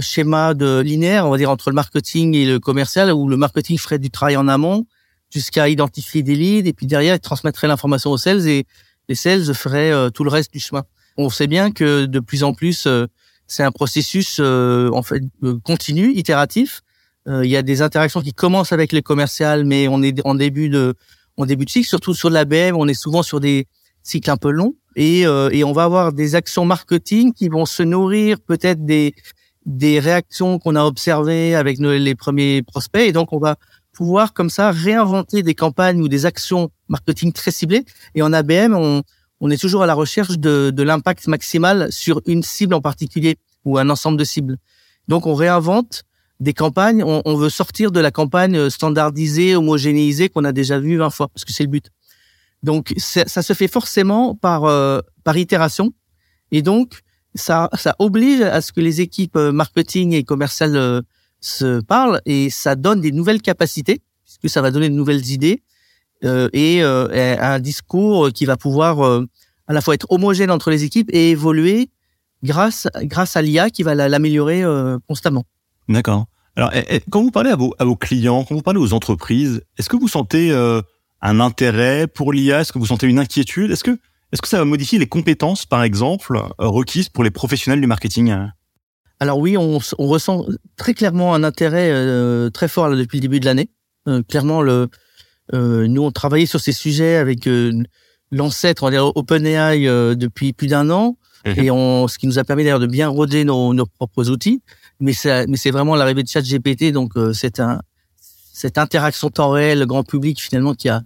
schéma 0.00 0.54
de 0.54 0.80
linéaire, 0.80 1.26
on 1.26 1.30
va 1.30 1.38
dire 1.38 1.50
entre 1.50 1.70
le 1.70 1.74
marketing 1.74 2.34
et 2.34 2.44
le 2.44 2.58
commercial, 2.58 3.12
où 3.12 3.28
le 3.28 3.36
marketing 3.36 3.78
ferait 3.78 3.98
du 3.98 4.10
travail 4.10 4.36
en 4.36 4.48
amont 4.48 4.86
jusqu'à 5.32 5.68
identifier 5.68 6.22
des 6.22 6.34
leads 6.34 6.68
et 6.68 6.72
puis 6.72 6.86
derrière 6.86 7.14
ils 7.14 7.20
transmettraient 7.20 7.68
l'information 7.68 8.10
aux 8.10 8.16
sales 8.16 8.46
et 8.46 8.64
les 9.08 9.14
sales 9.14 9.54
feraient 9.54 9.92
euh, 9.92 10.10
tout 10.10 10.24
le 10.24 10.30
reste 10.30 10.52
du 10.52 10.60
chemin. 10.60 10.84
On 11.16 11.30
sait 11.30 11.46
bien 11.46 11.70
que 11.70 12.06
de 12.06 12.20
plus 12.20 12.44
en 12.44 12.54
plus 12.54 12.86
euh, 12.86 13.06
c'est 13.46 13.62
un 13.62 13.72
processus 13.72 14.38
euh, 14.40 14.90
en 14.92 15.02
fait 15.02 15.22
continu, 15.64 16.12
itératif. 16.14 16.82
Il 17.28 17.50
y 17.50 17.56
a 17.56 17.62
des 17.62 17.82
interactions 17.82 18.20
qui 18.20 18.32
commencent 18.32 18.72
avec 18.72 18.92
les 18.92 19.02
commerciales, 19.02 19.64
mais 19.64 19.88
on 19.88 20.00
est 20.02 20.24
en 20.24 20.36
début 20.36 20.68
de 20.68 20.94
en 21.36 21.44
début 21.44 21.64
de 21.64 21.70
cycle, 21.70 21.88
surtout 21.88 22.14
sur 22.14 22.30
l'ABM, 22.30 22.76
on 22.76 22.86
est 22.86 22.94
souvent 22.94 23.22
sur 23.22 23.40
des 23.40 23.66
cycles 24.02 24.30
un 24.30 24.36
peu 24.36 24.50
longs 24.50 24.74
et, 24.94 25.22
et 25.22 25.64
on 25.64 25.72
va 25.72 25.84
avoir 25.84 26.12
des 26.12 26.34
actions 26.36 26.64
marketing 26.64 27.32
qui 27.34 27.48
vont 27.48 27.66
se 27.66 27.82
nourrir 27.82 28.38
peut-être 28.40 28.84
des 28.84 29.12
des 29.66 29.98
réactions 29.98 30.58
qu'on 30.58 30.76
a 30.76 30.84
observées 30.84 31.56
avec 31.56 31.80
nos, 31.80 31.92
les 31.92 32.14
premiers 32.14 32.62
prospects 32.62 33.02
et 33.02 33.12
donc 33.12 33.32
on 33.32 33.38
va 33.38 33.56
pouvoir 33.92 34.32
comme 34.32 34.50
ça 34.50 34.70
réinventer 34.70 35.42
des 35.42 35.54
campagnes 35.54 36.00
ou 36.00 36.08
des 36.08 36.26
actions 36.26 36.70
marketing 36.88 37.32
très 37.32 37.50
ciblées. 37.50 37.84
Et 38.14 38.22
en 38.22 38.32
ABM, 38.32 38.74
on, 38.74 39.02
on 39.40 39.50
est 39.50 39.56
toujours 39.56 39.82
à 39.82 39.86
la 39.86 39.94
recherche 39.94 40.38
de, 40.38 40.70
de 40.70 40.82
l'impact 40.82 41.26
maximal 41.26 41.90
sur 41.90 42.20
une 42.26 42.42
cible 42.42 42.74
en 42.74 42.80
particulier 42.80 43.38
ou 43.64 43.78
un 43.78 43.88
ensemble 43.88 44.18
de 44.18 44.24
cibles. 44.24 44.58
Donc 45.08 45.26
on 45.26 45.34
réinvente 45.34 46.04
des 46.40 46.52
campagnes, 46.52 47.02
on, 47.02 47.22
on 47.24 47.36
veut 47.36 47.48
sortir 47.48 47.90
de 47.92 48.00
la 48.00 48.10
campagne 48.10 48.68
standardisée, 48.70 49.56
homogénéisée 49.56 50.28
qu'on 50.28 50.44
a 50.44 50.52
déjà 50.52 50.78
vue 50.78 50.96
20 50.96 51.10
fois, 51.10 51.28
parce 51.28 51.44
que 51.44 51.52
c'est 51.52 51.64
le 51.64 51.70
but. 51.70 51.90
Donc 52.62 52.94
ça 52.96 53.42
se 53.42 53.52
fait 53.52 53.68
forcément 53.68 54.34
par 54.34 54.64
euh, 54.64 55.00
par 55.24 55.36
itération, 55.36 55.92
et 56.50 56.62
donc 56.62 57.00
ça 57.34 57.68
ça 57.74 57.94
oblige 57.98 58.40
à 58.40 58.60
ce 58.60 58.72
que 58.72 58.80
les 58.80 59.00
équipes 59.00 59.36
euh, 59.36 59.52
marketing 59.52 60.12
et 60.14 60.24
commerciales 60.24 60.76
euh, 60.76 61.02
se 61.40 61.80
parlent 61.80 62.20
et 62.24 62.50
ça 62.50 62.74
donne 62.74 63.00
des 63.00 63.12
nouvelles 63.12 63.42
capacités, 63.42 64.00
puisque 64.24 64.48
ça 64.48 64.62
va 64.62 64.70
donner 64.70 64.88
de 64.88 64.94
nouvelles 64.94 65.30
idées 65.30 65.62
euh, 66.24 66.48
et, 66.52 66.82
euh, 66.82 67.36
un 67.38 67.60
discours 67.60 68.32
qui 68.32 68.46
va 68.46 68.56
pouvoir 68.56 69.22
à 69.68 69.72
la 69.72 69.80
fois 69.80 69.94
être 69.94 70.10
homogène 70.10 70.50
entre 70.50 70.70
les 70.70 70.82
équipes 70.82 71.10
et 71.12 71.30
évoluer 71.30 71.90
grâce 72.42 72.88
grâce 73.02 73.36
à 73.36 73.42
l'IA 73.42 73.70
qui 73.70 73.82
va 73.82 73.94
l'améliorer 73.94 74.64
constamment. 75.06 75.44
D'accord. 75.88 76.26
Alors, 76.56 76.70
eh, 76.74 76.84
eh, 76.88 77.00
quand 77.10 77.22
vous 77.22 77.30
parlez 77.30 77.50
à 77.50 77.56
vos, 77.56 77.74
à 77.78 77.84
vos 77.84 77.96
clients, 77.96 78.44
quand 78.44 78.54
vous 78.54 78.62
parlez 78.62 78.80
aux 78.80 78.92
entreprises, 78.92 79.62
est-ce 79.78 79.88
que 79.88 79.96
vous 79.96 80.08
sentez 80.08 80.50
euh, 80.50 80.80
un 81.20 81.40
intérêt 81.40 82.06
pour 82.06 82.32
l'IA 82.32 82.60
Est-ce 82.60 82.72
que 82.72 82.78
vous 82.78 82.86
sentez 82.86 83.06
une 83.06 83.18
inquiétude? 83.18 83.70
Est-ce 83.70 83.84
que 83.84 83.98
est-ce 84.32 84.42
que 84.42 84.48
ça 84.48 84.58
va 84.58 84.64
modifier 84.64 84.98
les 84.98 85.06
compétences, 85.06 85.66
par 85.66 85.84
exemple, 85.84 86.42
requises 86.58 87.08
pour 87.08 87.22
les 87.22 87.30
professionnels 87.30 87.80
du 87.80 87.86
marketing? 87.86 88.34
Alors 89.20 89.38
oui, 89.38 89.56
on, 89.56 89.78
on, 89.98 90.06
ressent 90.06 90.46
très 90.76 90.94
clairement 90.94 91.34
un 91.34 91.42
intérêt 91.42 91.90
euh, 91.90 92.50
très 92.50 92.68
fort 92.68 92.88
là, 92.88 92.96
depuis 92.96 93.18
le 93.18 93.22
début 93.22 93.40
de 93.40 93.46
l'année. 93.46 93.70
Euh, 94.08 94.22
clairement, 94.22 94.62
le, 94.62 94.88
euh, 95.54 95.86
nous 95.86 96.02
on 96.02 96.10
travaillait 96.10 96.46
sur 96.46 96.60
ces 96.60 96.72
sujets 96.72 97.16
avec 97.16 97.48
l'ancêtre, 98.30 98.82
on 98.82 98.86
va 98.86 98.90
dire 98.90 99.16
OpenAI 99.16 99.86
depuis 100.16 100.52
plus 100.52 100.66
d'un 100.66 100.90
an, 100.90 101.16
mhm. 101.46 101.58
et 101.58 101.70
on, 101.70 102.08
ce 102.08 102.18
qui 102.18 102.26
nous 102.26 102.38
a 102.38 102.44
permis 102.44 102.64
d'ailleurs 102.64 102.80
de 102.80 102.86
bien 102.86 103.08
roder 103.08 103.44
nos, 103.44 103.72
nos 103.72 103.86
propres 103.86 104.28
outils. 104.28 104.60
Mais 105.00 105.12
c'est 105.12 105.46
mais 105.46 105.56
c'est 105.56 105.70
vraiment 105.70 105.94
l'arrivée 105.94 106.22
de 106.22 106.28
ChatGPT, 106.28 106.92
donc 106.92 107.12
c'est 107.32 107.60
un 107.60 107.80
cette 108.52 108.78
interaction 108.78 109.28
temps 109.28 109.50
réel 109.50 109.84
grand 109.84 110.02
public 110.02 110.40
finalement 110.40 110.74
qui 110.74 110.88
a 110.88 111.02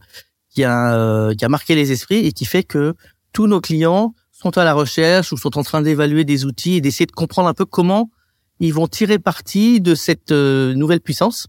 qui 0.50 0.62
a 0.64 1.34
qui 1.34 1.44
a 1.44 1.48
marqué 1.48 1.74
les 1.74 1.90
esprits 1.90 2.26
et 2.26 2.32
qui 2.32 2.44
fait 2.44 2.62
que 2.62 2.94
tous 3.32 3.46
nos 3.46 3.60
clients 3.60 4.14
sont 4.30 4.56
à 4.56 4.64
la 4.64 4.72
recherche 4.72 5.32
ou 5.32 5.36
sont 5.36 5.58
en 5.58 5.62
train 5.62 5.82
d'évaluer 5.82 6.24
des 6.24 6.44
outils 6.44 6.76
et 6.76 6.80
d'essayer 6.80 7.06
de 7.06 7.12
comprendre 7.12 7.48
un 7.48 7.54
peu 7.54 7.64
comment 7.64 8.10
ils 8.58 8.74
vont 8.74 8.86
tirer 8.86 9.18
parti 9.18 9.80
de 9.80 9.94
cette 9.94 10.32
euh, 10.32 10.74
nouvelle 10.74 11.00
puissance. 11.00 11.46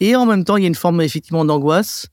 Et 0.00 0.16
en 0.16 0.26
même 0.26 0.44
temps, 0.44 0.56
il 0.56 0.62
y 0.62 0.66
a 0.66 0.68
une 0.68 0.74
forme 0.74 1.00
effectivement 1.00 1.44
d'angoisse. 1.44 2.06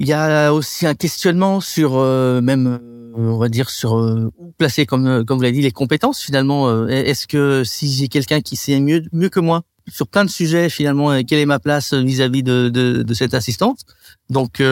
Il 0.00 0.08
y 0.08 0.12
a 0.12 0.52
aussi 0.52 0.86
un 0.86 0.94
questionnement 0.94 1.60
sur 1.60 1.96
euh, 1.96 2.40
même, 2.40 2.66
euh, 2.66 3.12
on 3.14 3.38
va 3.38 3.48
dire, 3.48 3.70
sur 3.70 3.92
où 3.92 4.52
placer, 4.58 4.86
comme 4.86 5.24
comme 5.24 5.36
vous 5.38 5.42
l'avez 5.42 5.54
dit, 5.54 5.62
les 5.62 5.70
compétences. 5.70 6.20
Finalement, 6.20 6.88
est-ce 6.88 7.26
que 7.26 7.62
si 7.64 7.92
j'ai 7.92 8.08
quelqu'un 8.08 8.40
qui 8.40 8.56
sait 8.56 8.80
mieux 8.80 9.02
mieux 9.12 9.28
que 9.28 9.40
moi 9.40 9.62
sur 9.88 10.06
plein 10.06 10.24
de 10.24 10.30
sujets, 10.30 10.68
finalement, 10.68 11.22
quelle 11.24 11.40
est 11.40 11.46
ma 11.46 11.58
place 11.58 11.94
vis-à-vis 11.94 12.42
de, 12.42 12.68
de, 12.68 13.02
de 13.02 13.14
cette 13.14 13.34
assistante? 13.34 13.80
Donc, 14.28 14.62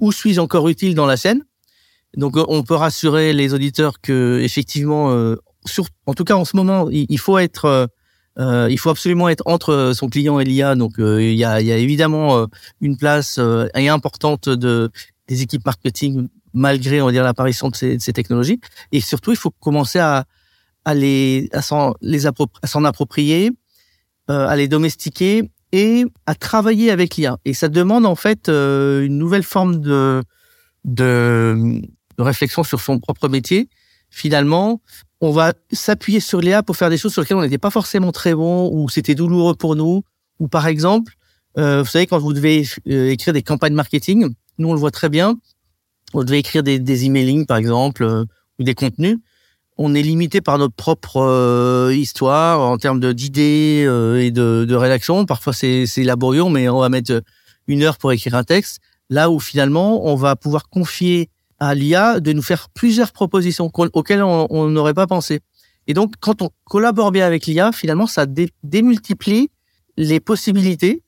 où 0.00 0.12
suis-je 0.12 0.40
encore 0.40 0.68
utile 0.68 0.94
dans 0.94 1.06
la 1.06 1.16
scène? 1.16 1.42
Donc 2.16 2.36
on 2.36 2.62
peut 2.62 2.74
rassurer 2.74 3.32
les 3.32 3.54
auditeurs 3.54 4.00
que 4.00 4.40
effectivement, 4.42 5.10
euh, 5.10 5.36
sur, 5.64 5.86
en 6.06 6.14
tout 6.14 6.24
cas 6.24 6.34
en 6.34 6.44
ce 6.44 6.56
moment, 6.56 6.88
il, 6.90 7.18
faut 7.18 7.38
être, 7.38 7.88
euh, 8.38 8.64
euh, 8.64 8.68
il 8.70 8.78
faut 8.78 8.90
absolument 8.90 9.28
être 9.28 9.42
entre 9.46 9.92
son 9.94 10.08
client 10.08 10.40
et 10.40 10.44
l'IA. 10.44 10.74
Donc 10.74 10.94
il 10.98 11.34
y 11.34 11.44
a, 11.44 11.60
il 11.60 11.66
y 11.66 11.72
a 11.72 11.76
évidemment 11.76 12.46
une 12.80 12.96
place 12.96 13.38
importante 13.74 14.48
de 14.48 14.90
des 15.28 15.42
équipes 15.42 15.64
marketing 15.64 16.28
malgré 16.52 17.00
on 17.00 17.06
va 17.06 17.12
dire 17.12 17.24
l'apparition 17.24 17.68
de 17.68 17.76
ces, 17.76 18.12
technologies. 18.12 18.60
Et 18.92 19.00
surtout, 19.00 19.32
il 19.32 19.36
faut 19.36 19.50
commencer 19.50 19.98
à, 19.98 20.26
les 20.94 21.48
s'en 21.62 22.84
approprier, 22.84 23.50
à 24.28 24.54
les 24.56 24.68
domestiquer 24.68 25.50
et 25.72 26.04
à 26.26 26.34
travailler 26.34 26.90
avec 26.90 27.16
l'IA. 27.16 27.38
Et 27.44 27.54
ça 27.54 27.68
demande 27.68 28.06
en 28.06 28.14
fait 28.14 28.48
une 28.48 29.18
nouvelle 29.18 29.42
forme 29.42 29.80
de 30.84 31.82
réflexion 32.18 32.62
sur 32.62 32.80
son 32.80 33.00
propre 33.00 33.28
métier, 33.28 33.68
finalement, 34.10 34.80
on 35.24 35.30
va 35.30 35.54
s'appuyer 35.72 36.20
sur 36.20 36.40
l'IA 36.40 36.62
pour 36.62 36.76
faire 36.76 36.90
des 36.90 36.98
choses 36.98 37.12
sur 37.12 37.22
lesquelles 37.22 37.38
on 37.38 37.42
n'était 37.42 37.58
pas 37.58 37.70
forcément 37.70 38.12
très 38.12 38.34
bon 38.34 38.70
ou 38.70 38.90
c'était 38.90 39.14
douloureux 39.14 39.54
pour 39.54 39.74
nous. 39.74 40.02
Ou 40.38 40.48
par 40.48 40.66
exemple, 40.66 41.14
euh, 41.56 41.82
vous 41.82 41.88
savez, 41.88 42.06
quand 42.06 42.18
vous 42.18 42.34
devez 42.34 42.66
euh, 42.88 43.10
écrire 43.10 43.32
des 43.32 43.42
campagnes 43.42 43.72
marketing, 43.72 44.34
nous 44.58 44.68
on 44.68 44.74
le 44.74 44.78
voit 44.78 44.90
très 44.90 45.08
bien, 45.08 45.36
vous 46.12 46.24
devez 46.24 46.38
écrire 46.38 46.62
des, 46.62 46.78
des 46.78 47.06
emailing 47.06 47.46
par 47.46 47.56
exemple 47.56 48.02
euh, 48.02 48.24
ou 48.58 48.64
des 48.64 48.74
contenus. 48.74 49.18
On 49.78 49.94
est 49.94 50.02
limité 50.02 50.40
par 50.40 50.58
notre 50.58 50.74
propre 50.74 51.90
histoire 51.92 52.60
en 52.60 52.76
termes 52.76 53.12
d'idées 53.12 53.88
et 54.20 54.30
de, 54.30 54.64
de, 54.68 54.74
rédaction. 54.76 55.26
Parfois 55.26 55.52
c'est 55.52 56.04
laborieux, 56.04 56.44
mais 56.48 56.68
on 56.68 56.78
va 56.78 56.88
mettre 56.88 57.22
une 57.66 57.82
heure 57.82 57.98
pour 57.98 58.12
écrire 58.12 58.36
un 58.36 58.44
texte. 58.44 58.78
Là 59.10 59.30
où 59.30 59.40
finalement 59.40 60.06
on 60.06 60.14
va 60.14 60.36
pouvoir 60.36 60.68
confier 60.68 61.28
à 61.68 61.74
l'IA 61.74 62.20
de 62.20 62.32
nous 62.32 62.42
faire 62.42 62.68
plusieurs 62.68 63.12
propositions 63.12 63.70
auxquelles 63.74 64.22
on 64.22 64.68
n'aurait 64.68 64.94
pas 64.94 65.06
pensé. 65.06 65.40
Et 65.86 65.94
donc, 65.94 66.14
quand 66.20 66.42
on 66.42 66.50
collabore 66.64 67.12
bien 67.12 67.26
avec 67.26 67.46
l'IA, 67.46 67.72
finalement, 67.72 68.06
ça 68.06 68.26
démultiplie 68.62 69.50
les 69.96 70.20
possibilités. 70.20 71.02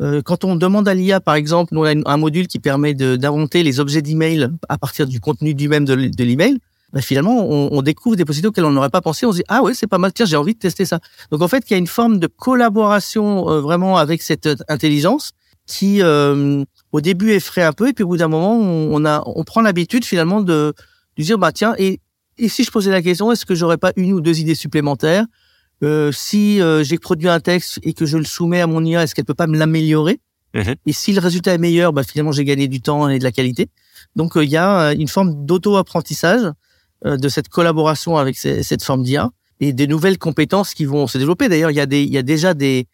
Euh, 0.00 0.22
quand 0.22 0.44
on 0.44 0.56
demande 0.56 0.88
à 0.88 0.94
l'IA, 0.94 1.20
par 1.20 1.34
exemple, 1.34 1.74
nous 1.74 1.82
on 1.82 1.84
a 1.84 2.12
un 2.12 2.16
module 2.16 2.48
qui 2.48 2.58
permet 2.58 2.94
d'inventer 2.94 3.62
les 3.62 3.78
objets 3.78 4.02
d'email 4.02 4.48
à 4.68 4.78
partir 4.78 5.06
du 5.06 5.20
contenu 5.20 5.54
du 5.54 5.68
même 5.68 5.84
de, 5.84 5.94
l'email. 5.94 6.58
Ben 6.92 7.00
finalement, 7.00 7.46
on, 7.48 7.80
découvre 7.80 8.16
des 8.16 8.24
possibilités 8.26 8.48
auxquelles 8.48 8.64
on 8.66 8.70
n'aurait 8.70 8.90
pas 8.90 9.00
pensé. 9.00 9.24
On 9.24 9.32
se 9.32 9.38
dit 9.38 9.44
ah 9.48 9.62
ouais, 9.62 9.72
c'est 9.72 9.86
pas 9.86 9.98
mal. 9.98 10.12
Tiens, 10.12 10.26
j'ai 10.26 10.36
envie 10.36 10.54
de 10.54 10.58
tester 10.58 10.84
ça. 10.84 10.98
Donc 11.30 11.40
en 11.40 11.48
fait, 11.48 11.64
il 11.68 11.72
y 11.72 11.74
a 11.74 11.78
une 11.78 11.86
forme 11.86 12.18
de 12.18 12.26
collaboration 12.26 13.48
euh, 13.48 13.60
vraiment 13.60 13.96
avec 13.96 14.22
cette 14.22 14.48
intelligence 14.68 15.32
qui 15.66 16.02
euh, 16.02 16.64
au 16.92 17.00
début 17.00 17.32
effraie 17.32 17.62
un 17.62 17.72
peu 17.72 17.88
et 17.88 17.92
puis 17.92 18.04
au 18.04 18.08
bout 18.08 18.18
d'un 18.18 18.28
moment 18.28 18.54
on, 18.54 19.04
a 19.04 19.22
on 19.26 19.42
prend 19.44 19.62
l'habitude 19.62 20.04
finalement 20.04 20.40
de, 20.42 20.74
de 21.16 21.22
dire 21.22 21.38
bah 21.38 21.50
tiens 21.50 21.74
et, 21.78 22.00
et 22.38 22.48
si 22.48 22.64
je 22.64 22.70
posais 22.70 22.90
la 22.90 23.02
question 23.02 23.32
est-ce 23.32 23.44
que 23.46 23.54
j'aurais 23.54 23.78
pas 23.78 23.92
une 23.96 24.12
ou 24.12 24.20
deux 24.20 24.38
idées 24.40 24.54
supplémentaires? 24.54 25.24
Euh, 25.82 26.12
si 26.12 26.60
euh, 26.60 26.84
j'ai 26.84 26.96
produit 26.96 27.28
un 27.28 27.40
texte 27.40 27.80
et 27.82 27.92
que 27.92 28.06
je 28.06 28.16
le 28.16 28.24
soumets 28.24 28.60
à 28.60 28.68
mon 28.68 28.84
IA 28.84 29.02
est-ce 29.02 29.14
qu'elle 29.16 29.24
peut 29.24 29.34
pas 29.34 29.48
me 29.48 29.58
l'améliorer? 29.58 30.20
Mhm. 30.54 30.74
et 30.84 30.92
si 30.92 31.14
le 31.14 31.20
résultat 31.20 31.54
est 31.54 31.58
meilleur 31.58 31.94
bah 31.94 32.02
finalement 32.02 32.30
j'ai 32.30 32.44
gagné 32.44 32.68
du 32.68 32.82
temps 32.82 33.08
et 33.08 33.18
de 33.18 33.24
la 33.24 33.32
qualité. 33.32 33.70
Donc 34.16 34.32
il 34.36 34.50
y 34.50 34.58
a 34.58 34.92
une 34.92 35.08
forme 35.08 35.46
d'auto 35.46 35.76
apprentissage 35.76 36.42
de 37.04 37.28
cette 37.30 37.48
collaboration 37.48 38.18
avec 38.18 38.36
cette 38.36 38.82
forme 38.82 39.02
d'IA 39.02 39.30
et 39.60 39.72
des 39.72 39.86
nouvelles 39.86 40.18
compétences 40.18 40.74
qui 40.74 40.84
vont 40.84 41.06
se 41.06 41.16
développer. 41.16 41.48
D'ailleurs 41.48 41.70
il 41.70 41.76
y 41.76 41.80
a 41.80 41.86
des 41.86 42.02
il 42.02 42.12
y 42.12 42.18
a 42.18 42.22
déjà 42.22 42.52
des 42.52 42.86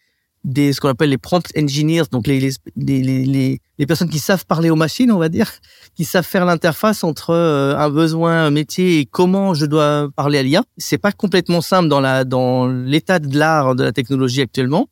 des 0.44 0.72
ce 0.72 0.80
qu'on 0.80 0.88
appelle 0.88 1.10
les 1.10 1.18
prompt 1.18 1.44
engineers, 1.56 2.04
donc 2.10 2.26
les 2.26 2.38
les, 2.76 3.02
les, 3.02 3.60
les, 3.78 3.86
personnes 3.86 4.08
qui 4.08 4.18
savent 4.18 4.46
parler 4.46 4.70
aux 4.70 4.76
machines, 4.76 5.10
on 5.10 5.18
va 5.18 5.28
dire, 5.28 5.50
qui 5.94 6.04
savent 6.04 6.26
faire 6.26 6.44
l'interface 6.44 7.04
entre 7.04 7.30
euh, 7.30 7.76
un 7.76 7.90
besoin 7.90 8.44
un 8.44 8.50
métier 8.50 9.00
et 9.00 9.06
comment 9.06 9.54
je 9.54 9.66
dois 9.66 10.08
parler 10.16 10.38
à 10.38 10.42
l'IA. 10.42 10.62
C'est 10.76 10.98
pas 10.98 11.12
complètement 11.12 11.60
simple 11.60 11.88
dans 11.88 12.00
la 12.00 12.24
dans 12.24 12.66
l'état 12.66 13.18
de 13.18 13.36
l'art 13.36 13.74
de 13.74 13.84
la 13.84 13.92
technologie 13.92 14.40
actuellement. 14.40 14.88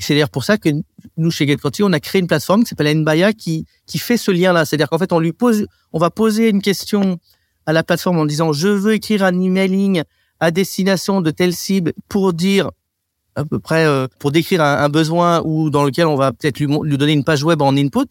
C'est 0.00 0.14
d'ailleurs 0.14 0.30
pour 0.30 0.44
ça 0.44 0.58
que 0.58 0.68
nous 1.16 1.30
chez 1.32 1.46
GetQuanti, 1.46 1.82
on 1.82 1.92
a 1.92 1.98
créé 1.98 2.20
une 2.20 2.28
plateforme 2.28 2.62
qui 2.62 2.70
s'appelle 2.70 2.96
Nbaya 2.98 3.32
qui 3.32 3.66
qui 3.86 3.98
fait 3.98 4.16
ce 4.16 4.30
lien 4.30 4.52
là, 4.52 4.64
c'est-à-dire 4.64 4.88
qu'en 4.88 4.98
fait 4.98 5.12
on 5.12 5.18
lui 5.18 5.32
pose 5.32 5.66
on 5.92 5.98
va 5.98 6.10
poser 6.10 6.48
une 6.48 6.62
question 6.62 7.18
à 7.66 7.72
la 7.72 7.82
plateforme 7.82 8.18
en 8.18 8.24
disant 8.24 8.52
je 8.52 8.68
veux 8.68 8.94
écrire 8.94 9.24
un 9.24 9.38
emailing 9.40 10.02
à 10.40 10.50
destination 10.50 11.20
de 11.20 11.30
telle 11.30 11.52
cible 11.52 11.92
pour 12.08 12.32
dire 12.32 12.70
à 13.34 13.44
peu 13.44 13.58
près 13.58 13.84
euh, 13.84 14.06
pour 14.18 14.32
décrire 14.32 14.62
un, 14.62 14.88
besoin 14.88 15.42
ou 15.44 15.70
dans 15.70 15.84
lequel 15.84 16.06
on 16.06 16.16
va 16.16 16.32
peut-être 16.32 16.58
lui, 16.58 16.66
lui, 16.82 16.98
donner 16.98 17.12
une 17.12 17.24
page 17.24 17.44
web 17.44 17.62
en 17.62 17.76
input. 17.76 18.08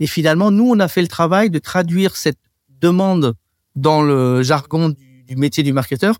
Et 0.00 0.06
finalement, 0.06 0.50
nous, 0.50 0.68
on 0.68 0.80
a 0.80 0.88
fait 0.88 1.02
le 1.02 1.08
travail 1.08 1.50
de 1.50 1.58
traduire 1.58 2.16
cette 2.16 2.38
demande 2.80 3.34
dans 3.74 4.02
le 4.02 4.42
jargon 4.42 4.90
du, 4.90 5.24
du 5.26 5.36
métier 5.36 5.62
du 5.62 5.72
marketeur 5.72 6.16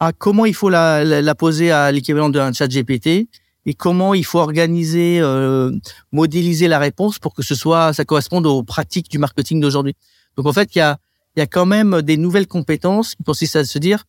à 0.00 0.12
comment 0.12 0.44
il 0.44 0.54
faut 0.54 0.68
la, 0.68 1.04
la, 1.04 1.34
poser 1.34 1.70
à 1.70 1.90
l'équivalent 1.90 2.28
d'un 2.28 2.52
chat 2.52 2.68
GPT 2.68 3.28
et 3.66 3.74
comment 3.74 4.14
il 4.14 4.24
faut 4.24 4.38
organiser, 4.38 5.18
euh, 5.20 5.72
modéliser 6.12 6.68
la 6.68 6.78
réponse 6.78 7.18
pour 7.18 7.34
que 7.34 7.42
ce 7.42 7.54
soit, 7.54 7.92
ça 7.92 8.04
corresponde 8.04 8.46
aux 8.46 8.62
pratiques 8.62 9.10
du 9.10 9.18
marketing 9.18 9.60
d'aujourd'hui. 9.60 9.94
Donc 10.36 10.46
en 10.46 10.52
fait, 10.52 10.74
il 10.74 10.78
y 10.78 10.82
a, 10.82 10.98
il 11.34 11.40
y 11.40 11.42
a 11.42 11.46
quand 11.46 11.66
même 11.66 12.02
des 12.02 12.16
nouvelles 12.16 12.46
compétences 12.46 13.14
qui 13.14 13.24
consistent 13.24 13.56
à 13.56 13.64
se 13.64 13.78
dire, 13.78 14.04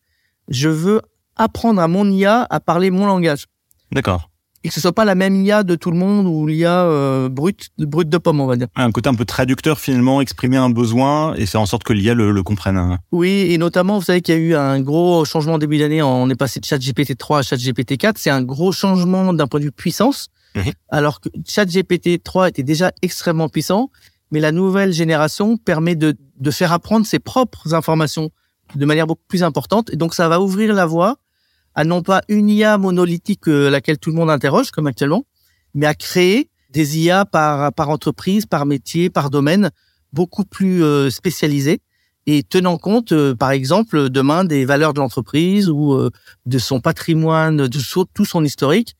je 0.48 0.68
veux 0.68 1.00
apprendre 1.36 1.80
à 1.80 1.88
mon 1.88 2.08
IA 2.10 2.46
à 2.48 2.60
parler 2.60 2.90
mon 2.90 3.06
langage. 3.06 3.46
D'accord. 3.92 4.30
Et 4.64 4.68
que 4.68 4.74
ce 4.74 4.80
soit 4.80 4.92
pas 4.92 5.04
la 5.04 5.14
même 5.14 5.36
IA 5.36 5.62
de 5.62 5.76
tout 5.76 5.92
le 5.92 5.96
monde 5.96 6.26
ou 6.26 6.46
l'IA 6.46 6.82
euh, 6.82 7.28
brute, 7.28 7.68
brute 7.78 8.08
de 8.08 8.18
pomme, 8.18 8.40
on 8.40 8.46
va 8.46 8.56
dire. 8.56 8.66
Un 8.74 8.90
côté 8.90 9.08
un 9.08 9.14
peu 9.14 9.24
traducteur 9.24 9.78
finalement, 9.78 10.20
exprimer 10.20 10.56
un 10.56 10.68
besoin 10.68 11.34
et 11.36 11.46
faire 11.46 11.60
en 11.60 11.66
sorte 11.66 11.84
que 11.84 11.92
l'IA 11.92 12.14
le, 12.14 12.32
le 12.32 12.42
comprenne. 12.42 12.98
Oui, 13.12 13.46
et 13.50 13.58
notamment, 13.58 13.98
vous 13.98 14.04
savez 14.04 14.20
qu'il 14.20 14.34
y 14.34 14.38
a 14.38 14.40
eu 14.40 14.54
un 14.56 14.80
gros 14.80 15.24
changement 15.24 15.58
début 15.58 15.78
d'année. 15.78 16.02
On 16.02 16.28
est 16.28 16.34
passé 16.34 16.58
de 16.58 16.64
ChatGPT 16.64 17.16
3 17.16 17.38
à 17.38 17.42
ChatGPT 17.42 17.96
4. 17.98 18.18
C'est 18.18 18.30
un 18.30 18.42
gros 18.42 18.72
changement 18.72 19.32
d'un 19.32 19.46
point 19.46 19.60
de 19.60 19.66
vue 19.66 19.72
puissance. 19.72 20.28
Mhm. 20.56 20.72
Alors 20.88 21.20
que 21.20 21.28
ChatGPT 21.46 22.20
3 22.22 22.48
était 22.48 22.64
déjà 22.64 22.90
extrêmement 23.02 23.48
puissant, 23.48 23.90
mais 24.32 24.40
la 24.40 24.50
nouvelle 24.50 24.92
génération 24.92 25.56
permet 25.56 25.94
de, 25.94 26.16
de 26.40 26.50
faire 26.50 26.72
apprendre 26.72 27.06
ses 27.06 27.20
propres 27.20 27.74
informations 27.74 28.30
de 28.74 28.84
manière 28.84 29.06
beaucoup 29.06 29.24
plus 29.28 29.44
importante. 29.44 29.88
Et 29.92 29.96
donc, 29.96 30.14
ça 30.14 30.28
va 30.28 30.40
ouvrir 30.40 30.74
la 30.74 30.84
voie 30.84 31.16
à 31.78 31.84
non 31.84 32.02
pas 32.02 32.22
une 32.26 32.50
IA 32.50 32.76
monolithique 32.76 33.46
euh, 33.46 33.70
laquelle 33.70 33.98
tout 33.98 34.10
le 34.10 34.16
monde 34.16 34.30
interroge 34.30 34.72
comme 34.72 34.88
actuellement, 34.88 35.22
mais 35.74 35.86
à 35.86 35.94
créer 35.94 36.50
des 36.70 36.98
IA 36.98 37.24
par 37.24 37.72
par 37.72 37.88
entreprise, 37.88 38.46
par 38.46 38.66
métier, 38.66 39.10
par 39.10 39.30
domaine 39.30 39.70
beaucoup 40.12 40.44
plus 40.44 40.82
euh, 40.82 41.08
spécialisés 41.08 41.80
et 42.26 42.42
tenant 42.42 42.78
compte, 42.78 43.12
euh, 43.12 43.36
par 43.36 43.52
exemple, 43.52 44.08
demain 44.10 44.42
des 44.42 44.64
valeurs 44.64 44.92
de 44.92 44.98
l'entreprise 44.98 45.70
ou 45.70 45.96
de 46.46 46.58
son 46.58 46.80
patrimoine, 46.80 47.68
de 47.68 48.04
tout 48.12 48.24
son 48.24 48.44
historique. 48.44 48.96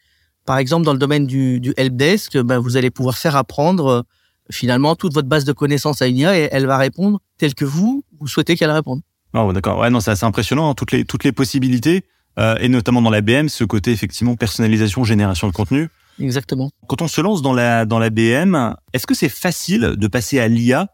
Par 0.47 0.59
exemple, 0.59 0.85
dans 0.85 0.93
le 0.93 1.01
domaine 1.01 1.27
du, 1.27 1.59
du 1.59 1.75
helpdesk, 1.77 2.39
ben, 2.39 2.59
vous 2.61 2.77
allez 2.77 2.93
pouvoir 2.93 3.19
faire 3.19 3.35
apprendre 3.35 4.05
finalement 4.53 4.95
toute 4.95 5.15
votre 5.15 5.29
base 5.29 5.45
de 5.45 5.53
connaissances 5.53 6.01
à 6.01 6.07
une 6.07 6.19
IA 6.19 6.39
et 6.39 6.49
elle 6.53 6.67
va 6.67 6.79
répondre 6.79 7.21
telle 7.39 7.57
que 7.57 7.65
vous 7.65 8.05
vous 8.21 8.29
souhaitez 8.29 8.55
qu'elle 8.55 8.71
réponde. 8.71 9.01
Oh, 9.35 9.53
d'accord. 9.53 9.81
Ouais, 9.81 9.91
non, 9.91 9.99
c'est 9.99 10.13
assez 10.13 10.25
impressionnant 10.25 10.71
hein, 10.71 10.75
toutes 10.75 10.93
les 10.93 11.05
toutes 11.05 11.25
les 11.25 11.33
possibilités. 11.33 12.05
Euh, 12.39 12.57
et 12.61 12.69
notamment 12.69 13.03
dans 13.03 13.11
la 13.11 13.21
BM, 13.21 13.49
ce 13.49 13.65
côté 13.65 13.91
effectivement 13.91 14.37
personnalisation, 14.37 15.05
génération 15.05 15.49
de 15.49 15.53
contenu. 15.53 15.89
Exactement. 16.21 16.71
Quand 16.89 17.03
on 17.03 17.09
se 17.09 17.21
lance 17.21 17.43
dans 17.43 17.53
la 17.53 17.85
dans 17.85 17.99
la 17.99 18.11
BM, 18.11 18.75
est-ce 18.93 19.07
que 19.07 19.15
c'est 19.15 19.29
facile 19.29 19.95
de 19.97 20.07
passer 20.07 20.39
à 20.39 20.49
l'IA 20.49 20.89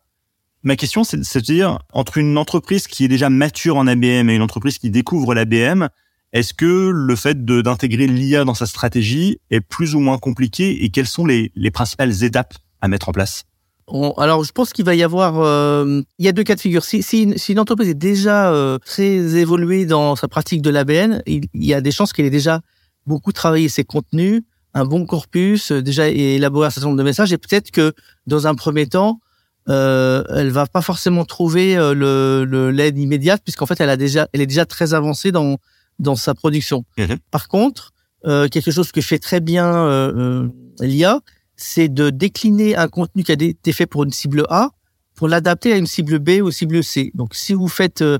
Ma 0.62 0.76
question, 0.76 1.04
c'est 1.04 1.18
de 1.18 1.24
se 1.24 1.38
dire 1.38 1.78
entre 1.92 2.16
une 2.16 2.38
entreprise 2.38 2.86
qui 2.86 3.04
est 3.04 3.08
déjà 3.08 3.28
mature 3.28 3.76
en 3.76 3.86
ABM 3.86 4.30
et 4.30 4.34
une 4.34 4.42
entreprise 4.42 4.78
qui 4.78 4.90
découvre 4.90 5.34
l'ABM, 5.34 5.88
Est-ce 6.32 6.52
que 6.52 6.90
le 6.90 7.16
fait 7.16 7.44
d'intégrer 7.44 8.06
l'IA 8.06 8.44
dans 8.44 8.54
sa 8.54 8.66
stratégie 8.66 9.38
est 9.50 9.60
plus 9.60 9.94
ou 9.94 10.00
moins 10.00 10.18
compliqué? 10.18 10.82
Et 10.82 10.88
quelles 10.88 11.06
sont 11.06 11.26
les, 11.26 11.52
les 11.54 11.70
principales 11.70 12.24
étapes 12.24 12.54
à 12.80 12.88
mettre 12.88 13.08
en 13.08 13.12
place? 13.12 13.44
Alors, 13.88 14.44
je 14.44 14.52
pense 14.52 14.72
qu'il 14.72 14.84
va 14.84 14.94
y 14.94 15.02
avoir, 15.02 15.40
euh, 15.40 16.02
il 16.18 16.24
y 16.24 16.28
a 16.28 16.32
deux 16.32 16.42
cas 16.42 16.54
de 16.54 16.60
figure. 16.60 16.84
Si, 16.84 17.02
si, 17.02 17.32
si 17.36 17.52
une 17.52 17.58
entreprise 17.58 17.88
est 17.88 17.94
déjà 17.94 18.50
euh, 18.50 18.78
très 18.78 19.36
évoluée 19.36 19.84
dans 19.84 20.16
sa 20.16 20.26
pratique 20.26 20.62
de 20.62 20.70
l'ABN, 20.70 21.22
il, 21.26 21.48
y 21.54 21.74
a 21.74 21.80
des 21.80 21.90
chances 21.90 22.12
qu'elle 22.12 22.24
ait 22.24 22.30
déjà 22.30 22.60
beaucoup 23.06 23.32
travaillé 23.32 23.68
ses 23.68 23.84
contenus, 23.84 24.42
un 24.72 24.86
bon 24.86 25.04
corpus, 25.04 25.70
euh, 25.70 25.82
déjà 25.82 26.08
élaboré 26.08 26.68
un 26.68 26.70
certain 26.70 26.88
nombre 26.88 26.98
de 26.98 27.04
messages, 27.04 27.32
et 27.32 27.38
peut-être 27.38 27.70
que 27.70 27.92
dans 28.26 28.46
un 28.46 28.54
premier 28.54 28.86
temps, 28.86 29.20
euh, 29.68 30.24
elle 30.30 30.50
va 30.50 30.66
pas 30.66 30.82
forcément 30.82 31.24
trouver 31.24 31.74
le 31.76 32.70
l'aide 32.70 32.98
immédiate, 32.98 33.42
puisqu'en 33.44 33.66
fait, 33.66 33.80
elle 33.80 33.90
a 33.90 33.96
déjà, 33.96 34.28
elle 34.32 34.40
est 34.40 34.46
déjà 34.46 34.66
très 34.66 34.94
avancée 34.94 35.30
dans 35.32 35.58
dans 35.98 36.16
sa 36.16 36.34
production. 36.34 36.84
Mhm. 36.98 37.18
Par 37.30 37.48
contre, 37.48 37.92
quelque 38.24 38.70
chose 38.70 38.90
que 38.92 39.00
fait 39.00 39.18
très 39.18 39.40
bien 39.40 40.50
l'IA, 40.80 41.20
c'est 41.56 41.88
de 41.88 42.10
décliner 42.10 42.76
un 42.76 42.88
contenu 42.88 43.22
qui 43.22 43.32
a 43.32 43.36
été 43.38 43.72
fait 43.72 43.86
pour 43.86 44.04
une 44.04 44.12
cible 44.12 44.44
A 44.48 44.70
pour 45.14 45.28
l'adapter 45.28 45.72
à 45.72 45.76
une 45.76 45.86
cible 45.86 46.18
B 46.18 46.42
ou 46.42 46.50
cible 46.50 46.82
C. 46.82 47.10
Donc, 47.14 47.34
si 47.34 47.54
vous 47.54 47.68
faites 47.68 48.02
euh, 48.02 48.18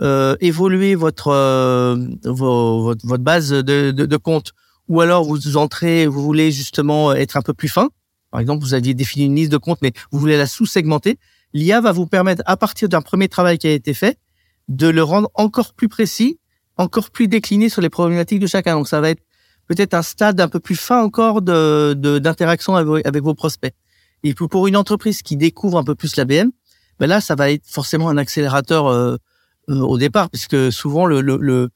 euh 0.00 0.36
évoluer 0.40 0.94
votre, 0.94 1.28
euh, 1.28 1.96
votre, 2.24 3.06
votre 3.06 3.22
base 3.22 3.50
de, 3.50 3.90
de, 3.92 4.06
de, 4.06 4.16
compte, 4.16 4.52
ou 4.88 5.00
alors 5.00 5.24
vous 5.24 5.56
entrez, 5.56 6.06
vous 6.06 6.22
voulez 6.22 6.50
justement 6.50 7.12
être 7.12 7.36
un 7.36 7.42
peu 7.42 7.54
plus 7.54 7.68
fin. 7.68 7.88
Par 8.30 8.40
exemple, 8.40 8.64
vous 8.64 8.74
aviez 8.74 8.94
défini 8.94 9.26
une 9.26 9.36
liste 9.36 9.52
de 9.52 9.58
comptes, 9.58 9.78
mais 9.80 9.92
vous 10.10 10.18
voulez 10.18 10.36
la 10.36 10.46
sous-segmenter. 10.46 11.18
L'IA 11.52 11.80
va 11.80 11.92
vous 11.92 12.06
permettre, 12.06 12.42
à 12.46 12.56
partir 12.56 12.88
d'un 12.88 13.00
premier 13.00 13.28
travail 13.28 13.58
qui 13.58 13.68
a 13.68 13.70
été 13.70 13.94
fait, 13.94 14.18
de 14.68 14.88
le 14.88 15.04
rendre 15.04 15.30
encore 15.34 15.72
plus 15.72 15.88
précis, 15.88 16.40
encore 16.76 17.10
plus 17.10 17.28
décliné 17.28 17.68
sur 17.68 17.80
les 17.80 17.90
problématiques 17.90 18.40
de 18.40 18.48
chacun. 18.48 18.74
Donc, 18.74 18.88
ça 18.88 19.00
va 19.00 19.10
être 19.10 19.22
peut-être 19.66 19.94
un 19.94 20.02
stade 20.02 20.40
un 20.40 20.48
peu 20.48 20.60
plus 20.60 20.76
fin 20.76 21.02
encore 21.02 21.42
de 21.42 21.94
d'interaction 22.18 22.76
avec, 22.76 23.22
vos 23.22 23.34
prospects. 23.34 23.74
Et 24.22 24.34
pour 24.34 24.66
une 24.66 24.76
entreprise 24.76 25.22
qui 25.22 25.36
découvre 25.36 25.78
un 25.78 25.84
peu 25.84 25.94
plus 25.94 26.16
l'ABM, 26.16 26.50
ben 26.98 27.06
là, 27.06 27.20
ça 27.20 27.34
va 27.34 27.50
être 27.50 27.66
forcément 27.66 28.08
un 28.08 28.16
accélérateur 28.16 28.86
euh, 28.86 29.16
euh, 29.68 29.80
au 29.80 29.98
départ, 29.98 30.30
puisque 30.30 30.72
souvent 30.72 31.06
le, 31.06 31.20
le, 31.20 31.36
le, 31.36 31.70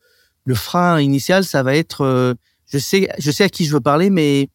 le, 0.45 0.55
frein 0.55 1.01
initial, 1.01 1.45
ça 1.45 1.63
va 1.63 1.75
être, 1.75 2.03
euh, 2.03 2.35
je 2.67 2.79
sais, 2.79 3.09
je 3.19 3.31
sais 3.31 3.45
à 3.45 3.49
qui 3.49 3.65
je 3.65 3.73
veux 3.73 3.81
parler, 3.81 4.11
mais 4.11 4.49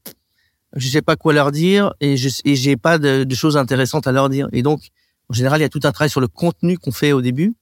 je 0.76 0.88
sais 0.88 1.02
pas 1.02 1.16
quoi 1.16 1.34
leur 1.34 1.52
dire 1.52 1.94
et 2.00 2.18
je 2.18 2.30
j'ai 2.46 2.78
pas 2.78 2.98
de, 2.98 3.26
de, 3.26 3.36
choses 3.36 3.58
intéressantes 3.58 4.08
à 4.08 4.12
leur 4.12 4.30
dire. 4.30 4.48
Et 4.54 4.64
donc, 4.64 4.90
en 5.30 5.34
général, 5.34 5.60
il 5.60 5.64
y 5.64 5.66
a 5.66 5.70
tout 5.70 5.82
un 5.84 5.92
travail 5.92 6.10
sur 6.10 6.22
le 6.22 6.28
contenu 6.28 6.78
qu'on 6.78 6.92
fait 6.92 7.12
au 7.12 7.22
début 7.22 7.54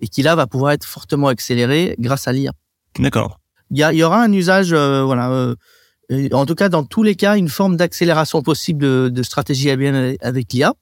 et 0.00 0.08
qui 0.08 0.22
là 0.22 0.34
va 0.34 0.46
pouvoir 0.46 0.72
être 0.72 0.84
fortement 0.84 1.28
accéléré 1.28 1.94
grâce 1.98 2.26
à 2.26 2.32
l'IA. 2.32 2.52
D'accord 2.98 3.38
il 3.70 3.78
y, 3.78 4.02
aura 4.02 4.22
un 4.22 4.32
usage, 4.32 4.72
euh, 4.72 5.02
voilà. 5.02 5.30
Euh, 5.30 5.54
en 6.32 6.46
tout 6.46 6.54
cas, 6.54 6.68
dans 6.68 6.84
tous 6.84 7.02
les 7.02 7.16
cas, 7.16 7.36
une 7.36 7.48
forme 7.48 7.76
d'accélération 7.76 8.42
possible 8.42 8.80
de, 8.80 9.08
de 9.12 9.22
stratégie 9.22 9.70
ABN 9.70 10.16
avec 10.20 10.52
l'IA. 10.52 10.74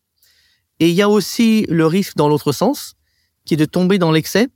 Et 0.80 0.90
il 0.90 0.94
y 0.94 1.02
a 1.02 1.08
aussi 1.08 1.66
le 1.68 1.86
risque 1.86 2.16
dans 2.16 2.28
l'autre 2.28 2.52
sens, 2.52 2.94
qui 3.46 3.54
est 3.54 3.56
de 3.56 3.64
tomber 3.64 3.98
dans 3.98 4.12
l'excès. 4.12 4.48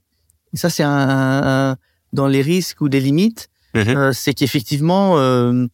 Et 0.53 0.57
ça, 0.57 0.69
c'est 0.69 0.83
un, 0.83 1.75
dans 2.13 2.27
les 2.27 2.41
risques 2.41 2.81
ou 2.81 2.89
des 2.89 2.99
limites. 2.99 3.47
Mhm. 3.73 3.87
Euh, 3.87 4.13
c'est 4.13 4.33
qu'effectivement, 4.33 5.17
euh, 5.17 5.67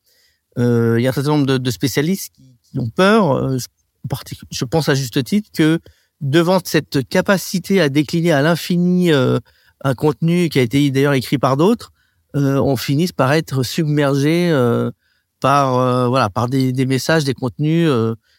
il 0.58 1.02
y 1.02 1.08
a 1.08 1.10
un 1.10 1.14
certain 1.14 1.32
nombre 1.32 1.46
de, 1.46 1.58
de 1.58 1.72
spécialistes 1.72 2.34
qui, 2.34 2.56
qui, 2.64 2.80
ont 2.80 2.90
peur. 2.90 3.58
Je, 3.58 3.66
je, 4.52 4.66
pense 4.66 4.88
à 4.88 4.96
juste 4.96 5.22
titre 5.24 5.50
que 5.54 5.80
devant 6.22 6.60
cette 6.64 7.08
capacité 7.10 7.82
à 7.82 7.90
décliner 7.90 8.32
à 8.32 8.42
l'infini 8.42 9.12
un 9.12 9.94
contenu 9.94 10.50
qui 10.50 10.60
a 10.60 10.62
été 10.62 10.90
d'ailleurs 10.92 11.14
écrit 11.14 11.38
par 11.38 11.58
d'autres, 11.58 11.92
euh, 11.92 11.95
on 12.36 12.76
finisse 12.76 13.12
par 13.12 13.32
être 13.34 13.64
submergé 13.64 14.50
euh, 14.52 14.92
par 15.40 15.78
euh, 15.78 16.08
voilà 16.08 16.30
par 16.30 16.50
des, 16.50 16.74
des, 16.74 16.86
messages, 16.86 17.24
des 17.24 17.34
contenus 17.34 17.90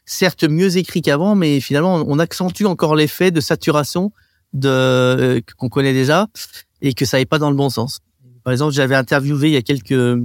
certes 0.04 0.44
mieux 0.44 0.76
écrits 0.76 1.02
qu'avant, 1.02 1.34
mais 1.34 1.60
finalement 1.60 2.04
on 2.06 2.18
accentue 2.18 2.64
encore 2.64 2.94
l'effet 2.94 3.30
de 3.30 3.40
saturation 3.40 4.12
de 4.52 5.42
qu'on 5.56 5.68
connaît 5.68 5.92
déjà 5.92 6.26
et 6.82 6.92
que 6.92 7.04
ça 7.04 7.18
n'est 7.18 7.26
pas 7.26 7.38
dans 7.38 7.50
le 7.50 7.56
bon 7.56 7.70
sens. 7.70 8.00
Par 8.44 8.52
exemple, 8.52 8.72
j'avais 8.74 8.94
interviewé 8.94 9.48
il 9.48 9.54
y 9.54 9.56
a 9.56 9.62
quelques 9.62 10.20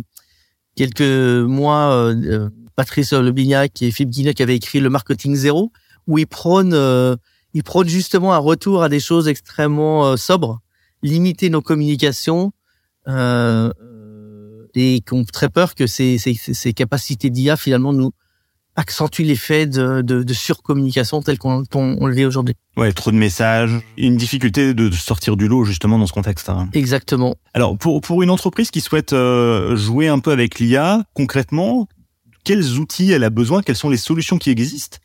quelques 0.76 1.02
mois 1.02 2.14
Patrice 2.76 3.14
Lebignac 3.14 3.82
et 3.82 3.92
Philippe 3.92 4.12
Guignac 4.12 4.36
qui 4.36 4.44
avaient 4.44 4.56
écrit 4.56 4.80
le 4.80 4.90
marketing 4.90 5.36
zéro 5.36 5.72
où 6.08 6.18
ils 6.18 6.28
prônent 6.28 6.76
ils 7.54 7.64
prônent 7.64 7.90
justement 7.90 8.34
un 8.34 8.38
retour 8.38 8.84
à 8.84 8.90
des 8.90 9.00
choses 9.00 9.28
extrêmement 9.28 10.16
sobres, 10.18 10.62
limiter 11.04 11.50
nos 11.50 11.62
communications, 11.62 12.48
euh, 12.48 12.61
et 13.08 15.02
qui 15.02 15.14
ont 15.14 15.24
très 15.26 15.50
peur 15.50 15.76
que 15.76 15.88
ces, 15.88 16.18
ces, 16.18 16.34
ces 16.34 16.74
capacités 16.74 17.30
d'IA 17.30 17.58
finalement 17.58 17.94
nous 17.94 18.12
accentuent 18.76 19.24
l'effet 19.24 19.66
de, 19.66 20.02
de, 20.02 20.24
de, 20.24 20.34
surcommunication 20.34 21.22
tel 21.22 21.38
qu'on 21.38 21.64
on, 21.74 22.08
le 22.08 22.16
vit 22.16 22.26
aujourd'hui. 22.26 22.56
Ouais, 22.78 22.92
trop 22.94 23.12
de 23.12 23.18
messages, 23.18 23.72
une 23.98 24.16
difficulté 24.16 24.74
de 24.74 24.90
sortir 24.92 25.36
du 25.36 25.48
lot 25.48 25.66
justement 25.66 26.00
dans 26.00 26.08
ce 26.08 26.14
contexte. 26.14 26.50
Hein. 26.50 26.70
Exactement. 26.74 27.36
Alors 27.54 27.78
pour 27.78 28.00
pour 28.02 28.24
une 28.24 28.30
entreprise 28.30 28.72
qui 28.72 28.82
souhaite 28.82 29.14
euh, 29.14 29.76
jouer 29.76 30.08
un 30.08 30.20
peu 30.20 30.32
avec 30.32 30.60
l'IA, 30.60 31.04
concrètement, 31.14 31.88
quels 32.44 32.80
outils 32.80 33.12
elle 33.12 33.24
a 33.24 33.30
besoin? 33.30 33.62
Quelles 33.62 33.76
sont 33.76 33.90
les 33.90 33.98
solutions 33.98 34.38
qui 34.38 34.50
existent? 34.50 34.98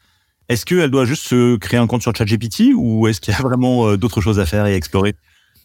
Est-ce 0.49 0.65
qu'elle 0.65 0.91
doit 0.91 1.05
juste 1.05 1.25
se 1.25 1.57
créer 1.57 1.81
un 1.81 1.89
compte 1.89 2.03
sur 2.03 2.15
ChatGPT 2.15 2.73
ou 2.77 3.09
est-ce 3.09 3.21
qu'il 3.21 3.35
y 3.35 3.37
a 3.37 3.43
vraiment 3.43 3.89
euh, 3.89 3.97
d'autres 3.97 4.21
choses 4.21 4.39
à 4.39 4.47
faire 4.47 4.67
et 4.67 4.75
à 4.75 4.77
explorer? 4.77 5.15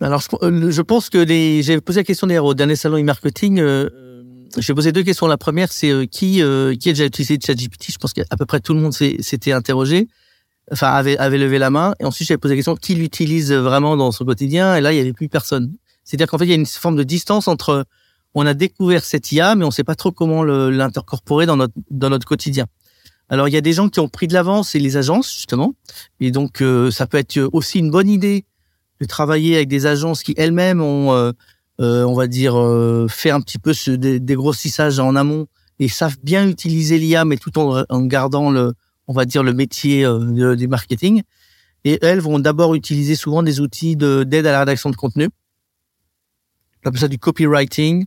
Alors, 0.02 0.24
euh, 0.42 0.72
je 0.72 0.82
pense 0.82 1.10
que 1.10 1.20
les. 1.20 1.62
J'ai 1.62 1.80
posé 1.80 2.00
la 2.00 2.04
question 2.04 2.26
d'ailleurs 2.26 2.46
au 2.46 2.56
dernier 2.56 2.76
salon 2.76 2.98
e-marketing. 2.98 3.60
Euh, 3.60 3.90
j'ai 4.58 4.74
posé 4.74 4.92
deux 4.92 5.04
questions. 5.04 5.28
La 5.28 5.38
première, 5.38 5.72
c'est 5.72 5.92
euh, 5.92 6.06
qui 6.06 6.42
euh, 6.42 6.76
qui 6.76 6.90
a 6.90 6.94
déjà 6.94 7.06
utilisé 7.06 7.38
ChatGPT? 7.40 7.92
Je 7.92 7.98
pense 7.98 8.14
qu'à 8.14 8.26
peu 8.38 8.46
près 8.46 8.60
tout 8.60 8.74
le 8.74 8.80
monde 8.80 8.94
s'était 8.94 9.52
interrogé, 9.52 10.08
enfin 10.72 10.88
avait 10.88 11.18
avait 11.18 11.38
levé 11.38 11.60
la 11.60 11.70
main. 11.70 11.94
Et 12.00 12.06
ensuite, 12.06 12.28
j'avais 12.28 12.40
posé 12.40 12.56
la 12.56 12.58
question 12.58 12.76
qui 12.76 12.96
l'utilise 12.96 13.54
vraiment 13.54 13.96
dans 13.96 14.12
son 14.12 14.26
quotidien? 14.26 14.76
Et 14.76 14.82
là, 14.82 14.92
il 14.92 14.98
y 14.98 15.00
avait 15.00 15.14
plus 15.14 15.30
personne. 15.30 15.72
C'est-à-dire 16.04 16.28
qu'en 16.28 16.40
fait, 16.40 16.46
il 16.46 16.50
y 16.50 16.54
a 16.54 16.56
une 16.56 16.66
forme 16.66 16.96
de 16.96 17.04
distance 17.04 17.48
entre 17.48 17.86
on 18.34 18.46
a 18.48 18.56
découvert 18.56 19.04
cette 19.06 19.32
IA, 19.32 19.54
mais 19.54 19.66
on 19.66 19.68
ne 19.68 19.74
sait 19.74 19.84
pas 19.84 19.96
trop 19.96 20.12
comment 20.12 20.44
l'intercorporer 20.44 21.46
dans 21.46 21.58
notre 21.58 21.76
dans 21.92 22.10
notre 22.10 22.26
quotidien. 22.26 22.66
Alors, 23.30 23.48
il 23.48 23.54
y 23.54 23.58
a 23.58 23.62
des 23.62 23.74
gens 23.74 23.88
qui 23.88 24.00
ont 24.00 24.10
pris 24.10 24.28
de 24.28 24.34
l'avance, 24.34 24.74
et 24.74 24.80
les 24.80 24.98
agences 24.98 25.32
justement. 25.32 25.76
Et 26.20 26.32
donc, 26.32 26.64
ça 26.92 27.06
peut 27.06 27.18
être 27.18 27.40
aussi 27.54 27.78
une 27.80 27.92
bonne 27.92 28.10
idée 28.10 28.46
de 29.02 29.06
travailler 29.08 29.56
avec 29.56 29.68
des 29.68 29.88
agences 29.88 30.22
qui 30.22 30.36
elles-mêmes 30.38 30.80
ont, 30.80 31.12
euh, 31.12 31.32
euh, 31.82 32.04
on 32.04 32.14
va 32.14 32.28
dire, 32.28 32.56
euh, 32.56 33.08
fait 33.10 33.32
un 33.32 33.42
petit 33.42 33.58
peu 33.58 33.74
ce 33.74 33.90
dégrossissage 33.92 35.00
en 35.00 35.16
amont 35.16 35.48
et 35.80 35.88
savent 35.88 36.18
bien 36.24 36.48
utiliser 36.48 37.00
l'IA, 37.00 37.26
mais 37.26 37.38
tout 37.38 37.58
en, 37.58 37.84
en, 37.90 38.02
gardant 38.04 38.52
le, 38.52 38.74
on 39.08 39.14
va 39.14 39.26
dire, 39.26 39.42
le 39.42 39.54
métier 39.54 40.08
du 40.56 40.68
marketing. 40.68 41.24
Et 41.84 41.98
elles 42.04 42.20
vont 42.20 42.38
d'abord 42.38 42.76
utiliser 42.76 43.16
souvent 43.16 43.42
des 43.42 43.60
outils 43.60 43.96
d'aide 43.96 44.46
à 44.46 44.52
la 44.52 44.60
rédaction 44.60 44.92
de 44.92 44.96
contenu. 44.96 45.30
On 46.86 46.90
appelle 46.90 47.02
ça 47.02 47.08
du 47.08 47.18
copywriting. 47.18 48.06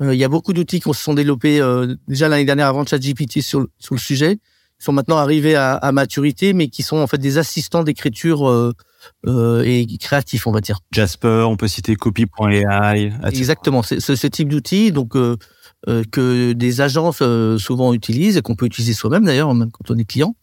Il 0.00 0.14
y 0.14 0.24
a 0.24 0.28
beaucoup 0.30 0.54
d'outils 0.54 0.80
qui 0.80 0.88
se 0.88 1.02
sont 1.02 1.12
développés 1.12 1.60
déjà 2.08 2.30
l'année 2.30 2.46
dernière 2.46 2.68
avant 2.68 2.86
ChatGPT 2.86 3.42
sur, 3.42 3.66
sur 3.78 3.94
le 3.94 4.00
sujet, 4.00 4.36
qui 4.36 4.84
sont 4.86 4.94
maintenant 4.94 5.18
arrivés 5.18 5.56
à, 5.56 5.74
à, 5.74 5.92
maturité, 5.92 6.54
mais 6.54 6.68
qui 6.68 6.82
sont 6.82 6.96
en 6.96 7.06
fait 7.06 7.18
des 7.18 7.36
assistants 7.36 7.84
d'écriture 7.84 8.72
euh, 9.26 9.62
et 9.64 9.86
créatif, 9.98 10.46
on 10.46 10.52
va 10.52 10.60
dire. 10.60 10.78
Jasper, 10.92 11.44
on 11.46 11.56
peut 11.56 11.68
citer 11.68 11.96
copy.ai. 11.96 13.12
Exactement, 13.32 13.82
c'est 13.82 14.00
ce 14.00 14.26
type 14.26 14.48
d'outil 14.48 14.92
donc 14.92 15.16
euh, 15.16 15.36
euh, 15.88 16.04
que 16.10 16.52
des 16.52 16.80
agences 16.80 17.22
souvent 17.58 17.92
utilisent 17.92 18.36
et 18.36 18.42
qu'on 18.42 18.56
peut 18.56 18.66
utiliser 18.66 18.94
soi-même 18.94 19.24
d'ailleurs, 19.24 19.54
même 19.54 19.70
quand 19.70 19.90
on 19.90 19.98
est 19.98 20.04
client. 20.04 20.34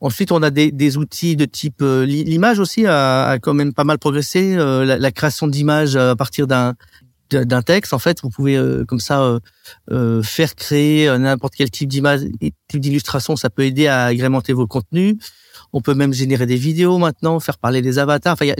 Ensuite, 0.00 0.30
on 0.30 0.44
a 0.44 0.50
des, 0.50 0.70
des, 0.70 0.96
outils 0.96 1.34
de 1.34 1.44
type 1.44 1.82
l'image 1.82 2.60
aussi 2.60 2.86
a, 2.86 3.30
a, 3.30 3.38
quand 3.40 3.52
même 3.52 3.72
pas 3.72 3.82
mal 3.82 3.98
progressé. 3.98 4.54
la, 4.54 4.96
la, 4.96 5.10
création 5.10 5.48
d'images 5.48 5.96
à 5.96 6.14
partir 6.14 6.46
d'un 6.46 6.74
d'un 7.30 7.60
texte, 7.60 7.92
en 7.92 7.98
fait, 7.98 8.22
vous 8.22 8.30
pouvez 8.30 8.56
comme 8.86 9.00
ça 9.00 9.38
faire 10.22 10.54
créer 10.54 11.18
n'importe 11.18 11.54
quel 11.56 11.70
type 11.70 11.88
d'image, 11.88 12.20
type 12.68 12.80
d'illustration. 12.80 13.34
Ça 13.34 13.50
peut 13.50 13.64
aider 13.64 13.88
à 13.88 14.04
agrémenter 14.04 14.52
vos 14.52 14.68
contenus. 14.68 15.16
On 15.72 15.80
peut 15.80 15.94
même 15.94 16.12
générer 16.12 16.46
des 16.46 16.56
vidéos 16.56 16.98
maintenant, 16.98 17.40
faire 17.40 17.58
parler 17.58 17.82
des 17.82 17.98
avatars. 17.98 18.34
Enfin, 18.34 18.52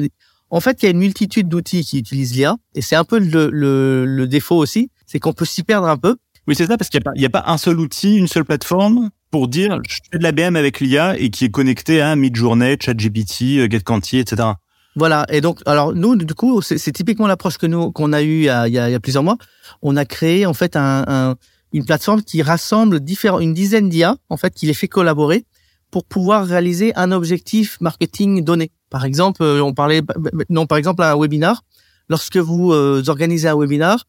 en 0.51 0.61
fait, 0.61 0.83
il 0.83 0.87
y 0.87 0.89
a 0.89 0.91
une 0.91 0.99
multitude 0.99 1.49
d'outils 1.49 1.85
qui 1.85 1.99
utilisent 1.99 2.35
l'IA, 2.35 2.57
et 2.75 2.83
c'est 2.83 2.97
un 2.97 3.05
peu 3.05 3.19
le, 3.19 3.51
le, 3.51 4.05
le 4.07 4.27
défaut 4.27 4.57
aussi, 4.57 4.91
c'est 5.07 5.19
qu'on 5.19 5.33
peut 5.33 5.45
s'y 5.45 5.63
perdre 5.63 5.89
un 5.89 5.97
peu. 5.97 6.17
Oui, 6.47 6.55
c'est 6.55 6.67
ça, 6.67 6.79
parce 6.79 6.89
qu'il 6.89 7.03
n'y 7.17 7.25
a, 7.25 7.27
a, 7.27 7.31
pas 7.31 7.45
un 7.47 7.59
seul 7.59 7.79
outil, 7.79 8.17
une 8.17 8.29
seule 8.29 8.45
plateforme 8.45 9.11
pour 9.31 9.49
dire 9.49 9.79
je 9.87 9.97
fais 10.11 10.19
de 10.19 10.23
la 10.23 10.33
BM 10.33 10.57
avec 10.57 10.81
l'IA 10.81 11.19
et 11.19 11.29
qui 11.29 11.45
est 11.45 11.51
connecté 11.51 12.01
à 12.01 12.17
Midjourney, 12.17 12.77
ChatGPT, 12.81 13.59
euh, 13.59 13.69
GetQuanti, 13.71 14.19
etc. 14.19 14.49
Voilà. 14.97 15.27
Et 15.29 15.43
donc, 15.43 15.61
alors 15.67 15.95
nous, 15.95 16.17
du 16.17 16.35
coup, 16.35 16.63
c'est 16.63 16.93
typiquement 16.93 17.27
l'approche 17.27 17.59
que 17.59 17.67
nous 17.67 17.93
qu'on 17.93 18.15
a 18.15 18.23
eue 18.23 18.39
il 18.39 18.45
y 18.45 18.49
a, 18.49 18.67
il 18.67 18.73
y 18.73 18.79
a, 18.79 19.01
plusieurs 19.01 19.23
mois. 19.23 19.37
On 19.83 19.97
a 19.97 20.07
créé 20.07 20.47
en 20.47 20.55
fait 20.55 20.75
un, 20.77 21.05
un, 21.07 21.35
une 21.73 21.85
plateforme 21.85 22.23
qui 22.23 22.43
rassemble 22.43 23.01
différents, 23.01 23.41
une 23.41 23.55
dizaine 23.55 23.91
d'IA 23.91 24.17
en 24.31 24.37
fait, 24.37 24.55
qui 24.55 24.67
les 24.67 24.75
fait 24.75 24.89
collaborer 24.89 25.45
pour 25.91 26.05
pouvoir 26.05 26.47
réaliser 26.47 26.95
un 26.97 27.13
objectif 27.13 27.81
marketing 27.81 28.45
donné. 28.45 28.71
Par 28.91 29.05
exemple, 29.05 29.43
euh, 29.43 29.61
on 29.63 29.75
parlait 29.75 30.03
non 30.49 30.67
par 30.67 30.79
exemple 30.79 31.03
un 31.03 31.17
webinar. 31.17 31.63
lorsque 32.09 32.37
vous 32.37 32.73
organisez 33.09 33.49
un 33.49 33.57
webinar, 33.57 34.05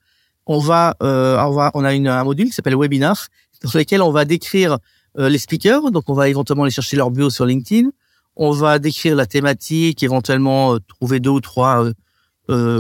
on 0.45 0.59
va, 0.59 0.95
on 1.01 1.51
va, 1.51 1.71
on 1.73 1.83
a 1.83 1.93
une, 1.93 2.07
un 2.07 2.23
module 2.23 2.47
qui 2.47 2.53
s'appelle 2.53 2.75
webinar, 2.75 3.27
dans 3.63 3.71
lequel 3.77 4.01
on 4.01 4.11
va 4.11 4.25
décrire 4.25 4.77
les 5.15 5.37
speakers. 5.37 5.91
Donc, 5.91 6.05
on 6.07 6.13
va 6.13 6.27
éventuellement 6.29 6.63
aller 6.63 6.71
chercher 6.71 6.97
leur 6.97 7.11
bio 7.11 7.29
sur 7.29 7.45
LinkedIn. 7.45 7.89
On 8.35 8.51
va 8.51 8.79
décrire 8.79 9.15
la 9.15 9.25
thématique, 9.25 10.01
éventuellement 10.01 10.77
trouver 10.87 11.19
deux 11.19 11.29
ou 11.29 11.41
trois 11.41 11.85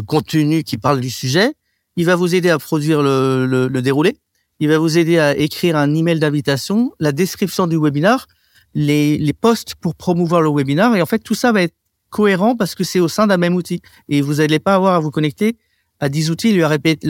contenus 0.07 0.63
qui 0.63 0.77
parlent 0.77 1.01
du 1.01 1.11
sujet. 1.11 1.53
Il 1.95 2.05
va 2.05 2.15
vous 2.15 2.33
aider 2.33 2.49
à 2.49 2.57
produire 2.57 3.03
le, 3.03 3.45
le, 3.45 3.67
le 3.67 3.81
déroulé. 3.81 4.17
Il 4.59 4.69
va 4.69 4.79
vous 4.79 4.97
aider 4.97 5.19
à 5.19 5.37
écrire 5.37 5.75
un 5.75 5.93
email 5.93 6.19
d'invitation, 6.19 6.91
la 6.99 7.11
description 7.11 7.67
du 7.67 7.77
webinar, 7.77 8.25
les, 8.73 9.17
les 9.17 9.33
pour 9.81 9.95
promouvoir 9.95 10.41
le 10.41 10.49
webinar. 10.49 10.95
Et 10.95 11.01
en 11.01 11.05
fait, 11.05 11.19
tout 11.19 11.35
ça 11.35 11.51
va 11.51 11.63
être 11.63 11.75
cohérent 12.09 12.55
parce 12.55 12.75
que 12.75 12.83
c'est 12.83 12.99
au 12.99 13.07
sein 13.07 13.27
d'un 13.27 13.37
même 13.37 13.55
outil. 13.55 13.81
Et 14.07 14.21
vous 14.21 14.35
n'allez 14.35 14.59
pas 14.59 14.75
avoir 14.75 14.95
à 14.95 14.99
vous 14.99 15.11
connecter 15.11 15.57
à 15.99 16.09
10 16.09 16.31
outils 16.31 16.49
et 16.49 16.53
leur 16.55 16.69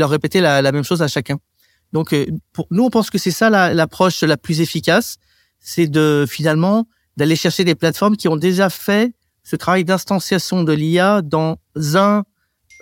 répéter, 0.10 0.41
la, 0.41 0.72
même 0.72 0.84
chose 0.84 1.02
à 1.02 1.08
chacun. 1.08 1.38
Donc, 1.93 2.13
euh, 2.13 2.26
pour 2.54 2.67
nous, 2.72 2.84
on 2.84 2.89
pense 2.89 3.10
que 3.10 3.17
c'est 3.17 3.32
ça 3.32 3.50
l'approche 3.50 4.22
la, 4.22 4.38
plus 4.38 4.62
efficace. 4.62 5.17
C'est 5.60 5.88
de 5.88 6.26
finalement 6.28 6.88
d'aller 7.17 7.36
chercher 7.36 7.63
des 7.63 7.76
plateformes 7.76 8.15
qui 8.15 8.28
ont 8.28 8.38
déjà 8.38 8.69
fait 8.69 9.13
ce 9.43 9.56
travail 9.56 9.84
d'instanciation 9.84 10.63
de 10.63 10.74
l'IA 10.74 11.22
dans 11.22 11.58
un 11.95 12.24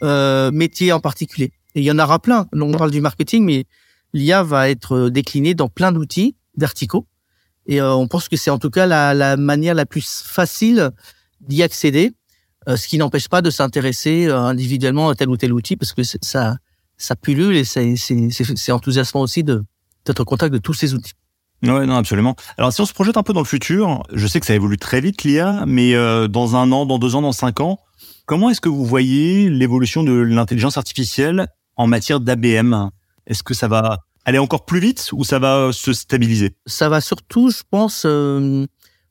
euh, 0.04 0.52
métier 0.52 0.92
en 0.92 1.00
particulier. 1.00 1.52
Et 1.76 1.82
il 1.82 1.84
y 1.84 1.92
en 1.92 2.00
aura 2.00 2.20
plein. 2.20 2.48
On 2.54 2.72
parle 2.72 2.92
du 2.92 3.02
marketing, 3.02 3.44
mais 3.46 3.66
l'IA 4.14 4.44
va 4.44 4.70
être 4.70 5.10
déclinée 5.10 5.56
dans 5.56 5.70
plein 5.70 5.92
d'outils 5.92 6.36
verticaux. 6.56 7.08
Et 7.68 7.82
euh, 7.82 7.94
on 7.94 8.08
pense 8.08 8.30
que 8.30 8.38
c'est 8.38 8.50
en 8.50 8.60
tout 8.60 8.70
cas 8.70 8.86
la, 8.86 9.14
la, 9.14 9.38
manière 9.38 9.76
la 9.76 9.86
plus 9.86 10.24
facile 10.26 10.92
d'y 11.42 11.62
accéder, 11.64 12.14
euh, 12.68 12.78
ce 12.78 12.88
qui 12.88 12.98
n'empêche 12.98 13.28
pas 13.28 13.42
de 13.42 13.50
s'intéresser 13.50 14.28
euh, 14.28 14.40
individuellement 14.40 15.10
à 15.10 15.16
tel 15.16 15.30
ou 15.30 15.38
tel 15.38 15.54
outil, 15.54 15.76
parce 15.76 15.94
que 15.94 16.02
ça, 16.04 16.56
ça 16.98 17.16
pullule 17.16 17.56
et 17.56 17.66
c'est 17.66 18.72
enthousiasmant 18.72 19.22
aussi 19.22 19.44
d'être 19.44 20.20
en 20.20 20.26
contact 20.26 20.54
de 20.54 20.60
tous 20.60 20.74
ces 20.74 20.94
outils. 20.94 21.14
Ouais, 21.64 21.86
non, 21.86 21.96
absolument. 21.96 22.36
Alors, 22.58 22.72
si 22.72 22.82
on 22.82 22.86
se 22.86 22.94
projette 22.94 23.18
un 23.18 23.24
peu 23.24 23.34
dans 23.34 23.42
le 23.42 23.46
futur, 23.46 24.04
je 24.14 24.28
sais 24.28 24.40
que 24.40 24.46
ça 24.46 24.54
évolue 24.54 24.78
très 24.78 25.02
vite 25.02 25.24
l'IA, 25.24 25.66
mais 25.66 25.94
dans 26.28 26.56
un 26.56 26.72
an, 26.72 26.86
dans 26.86 27.00
deux 27.00 27.16
ans, 27.16 27.24
dans 27.24 27.32
cinq 27.32 27.60
ans, 27.62 27.80
comment 28.28 28.52
est-ce 28.52 28.62
que 28.62 28.70
vous 28.70 28.86
voyez 28.86 29.50
l'évolution 29.50 30.04
de 30.04 30.14
l'intelligence 30.14 30.78
artificielle 30.78 31.48
en 31.76 31.88
matière 31.88 32.20
d'ABM 32.20 32.92
Est-ce 33.26 33.42
que 33.42 33.56
ça 33.56 33.68
va 33.68 34.02
aller 34.28 34.40
encore 34.40 34.66
plus 34.66 34.82
vite 34.82 35.10
ou 35.14 35.24
ça 35.24 35.40
va 35.40 35.72
se 35.72 35.94
stabiliser? 35.94 36.54
Ça 36.68 36.90
va 36.90 37.00
surtout, 37.02 37.50
je 37.50 37.64
pense, 37.68 38.04
euh, 38.06 38.68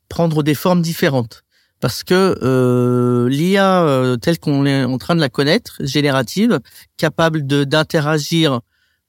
prendre 0.07 0.43
des 0.43 0.53
formes 0.53 0.81
différentes. 0.81 1.43
Parce 1.79 2.03
que 2.03 2.37
euh, 2.41 3.27
l'IA 3.27 3.83
euh, 3.83 4.15
telle 4.17 4.39
qu'on 4.39 4.65
est 4.65 4.83
en 4.83 4.97
train 4.99 5.15
de 5.15 5.19
la 5.19 5.29
connaître, 5.29 5.77
générative, 5.79 6.59
capable 6.97 7.45
d'interagir 7.45 8.61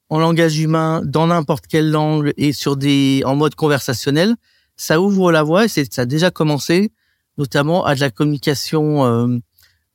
en 0.09 0.19
langage 0.19 0.59
humain 0.59 1.01
dans 1.05 1.27
n'importe 1.27 1.67
quelle 1.67 1.91
langue 1.91 2.33
et 2.37 2.53
sur 2.53 2.75
des 2.75 3.21
en 3.25 3.35
mode 3.35 3.53
conversationnel, 3.53 4.35
ça 4.77 4.99
ouvre 4.99 5.31
la 5.31 5.43
voie 5.43 5.65
et 5.65 5.67
ça 5.67 5.83
a 6.01 6.05
déjà 6.05 6.31
commencé, 6.31 6.91
notamment 7.37 7.85
à 7.85 7.93
de 7.93 7.99
la 7.99 8.09
communication 8.09 9.39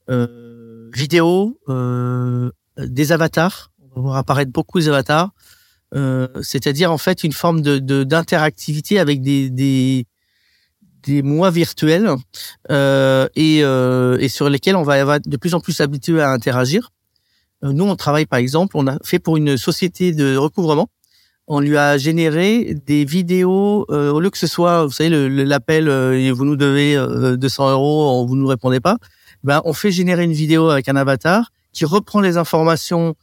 euh, 0.08 0.90
vidéo, 0.94 1.58
des 2.78 3.12
avatars. 3.12 3.72
On 3.80 3.96
va 3.96 4.02
voir 4.02 4.16
apparaître 4.16 4.52
beaucoup 4.52 4.78
des 4.78 4.88
avatars 4.88 5.30
euh, 5.94 6.28
c'est-à-dire 6.42 6.90
en 6.90 6.98
fait 6.98 7.24
une 7.24 7.32
forme 7.32 7.60
de 7.60 7.78
d'interactivité 8.04 8.98
avec 8.98 9.22
des, 9.22 9.50
des 9.50 10.06
des 11.06 11.22
mois 11.22 11.50
virtuels 11.50 12.10
euh, 12.70 13.28
et, 13.36 13.60
euh, 13.62 14.16
et 14.20 14.28
sur 14.28 14.48
lesquels 14.48 14.76
on 14.76 14.82
va 14.82 15.18
de 15.18 15.36
plus 15.36 15.54
en 15.54 15.60
plus 15.60 15.80
habitué 15.80 16.20
à 16.20 16.30
interagir. 16.30 16.90
Euh, 17.62 17.72
nous, 17.72 17.84
on 17.84 17.96
travaille 17.96 18.26
par 18.26 18.38
exemple, 18.38 18.76
on 18.76 18.86
a 18.86 18.98
fait 19.04 19.18
pour 19.18 19.36
une 19.36 19.56
société 19.56 20.12
de 20.12 20.36
recouvrement, 20.36 20.88
on 21.46 21.60
lui 21.60 21.76
a 21.76 21.98
généré 21.98 22.74
des 22.86 23.04
vidéos 23.04 23.86
euh, 23.90 24.10
au 24.10 24.20
lieu 24.20 24.30
que 24.30 24.38
ce 24.38 24.46
soit, 24.46 24.86
vous 24.86 24.92
savez, 24.92 25.10
l'appel 25.28 25.88
euh, 25.88 26.32
vous 26.34 26.44
nous 26.44 26.56
devez 26.56 26.96
200 27.36 27.70
euros, 27.72 28.26
vous 28.26 28.36
nous 28.36 28.46
répondez 28.46 28.80
pas. 28.80 28.96
Ben, 29.42 29.60
on 29.66 29.74
fait 29.74 29.92
générer 29.92 30.24
une 30.24 30.32
vidéo 30.32 30.70
avec 30.70 30.88
un 30.88 30.96
avatar 30.96 31.50
qui 31.72 31.84
reprend 31.84 32.20
les 32.20 32.38
informations 32.38 33.14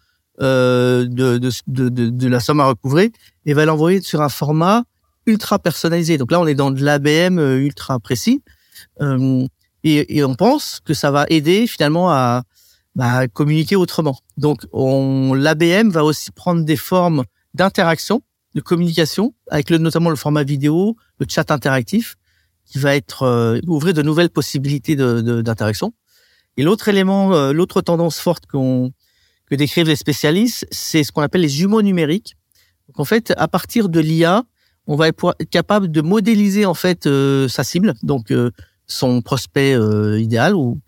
euh, 0.42 1.06
de, 1.06 1.38
de, 1.38 1.52
de, 1.68 2.10
de, 2.10 2.28
la 2.28 2.40
somme 2.40 2.60
à 2.62 2.66
recouvrer 2.66 3.12
et 3.46 3.54
va 3.54 3.66
l'envoyer 3.66 4.02
sur 4.02 4.22
un 4.22 4.30
format 4.30 4.84
ultra 5.28 5.60
personnalisé. 5.60 6.18
Donc 6.18 6.32
là, 6.32 6.40
on 6.40 6.48
est 6.48 6.56
dans 6.56 6.72
de 6.72 6.84
l'ABM 6.84 7.38
euh, 7.38 7.60
ultra 7.60 8.00
précis. 8.00 8.42
Euh, 9.02 9.46
et, 9.84 10.18
et, 10.18 10.24
on 10.24 10.34
pense 10.34 10.80
que 10.84 10.94
ça 10.96 11.12
va 11.12 11.26
aider 11.30 11.68
finalement 11.68 12.12
à, 12.12 12.44
bah, 12.96 13.28
communiquer 13.28 13.76
autrement. 13.76 14.18
Donc 14.38 14.66
on 14.74 15.34
l'ABM 15.36 15.90
va 15.90 16.04
aussi 16.04 16.32
prendre 16.32 16.64
des 16.64 16.76
formes 16.76 17.24
d'interaction, 17.54 18.24
de 18.56 18.62
communication, 18.62 19.36
avec 19.50 19.70
le, 19.70 19.78
notamment 19.78 20.10
le 20.10 20.16
format 20.16 20.44
vidéo, 20.44 20.96
le 21.20 21.26
chat 21.30 21.52
interactif, 21.52 22.16
qui 22.66 22.80
va 22.80 22.96
être 22.96 23.24
euh, 23.24 23.60
ouvrir 23.68 23.94
de 23.94 24.02
nouvelles 24.02 24.30
possibilités 24.30 24.96
d'interaction. 24.96 25.90
De, 25.90 25.94
et 26.58 26.64
l'autre 26.64 26.88
élément, 26.90 27.52
l'autre 27.52 27.82
tendance 27.82 28.20
forte 28.20 28.46
qu'on 28.46 28.92
que 29.52 29.56
décrivent 29.56 29.90
les 29.90 29.98
spécialistes, 29.98 30.66
c'est 30.72 31.04
ce 31.04 31.12
qu'on 31.12 31.22
appelle 31.22 31.42
les 31.42 31.50
jumeaux 31.50 31.82
numériques. 31.82 32.38
Donc 32.88 33.02
en 33.02 33.06
fait, 33.06 33.34
à 33.36 33.50
partir 33.50 33.90
de 33.90 34.00
l'IA, 34.00 34.44
on 34.88 34.96
va 34.96 35.10
être 35.10 35.36
capable 35.52 35.92
de 35.92 36.02
modéliser 36.02 36.66
en 36.66 36.74
fait 36.74 37.06
euh, 37.06 37.50
sa 37.50 37.66
cible, 37.66 37.94
donc 38.02 38.32
euh, 38.32 38.52
son 38.88 39.22
prospect 39.22 39.74
euh, 39.74 40.22
idéal, 40.22 40.56
ou 40.56 40.80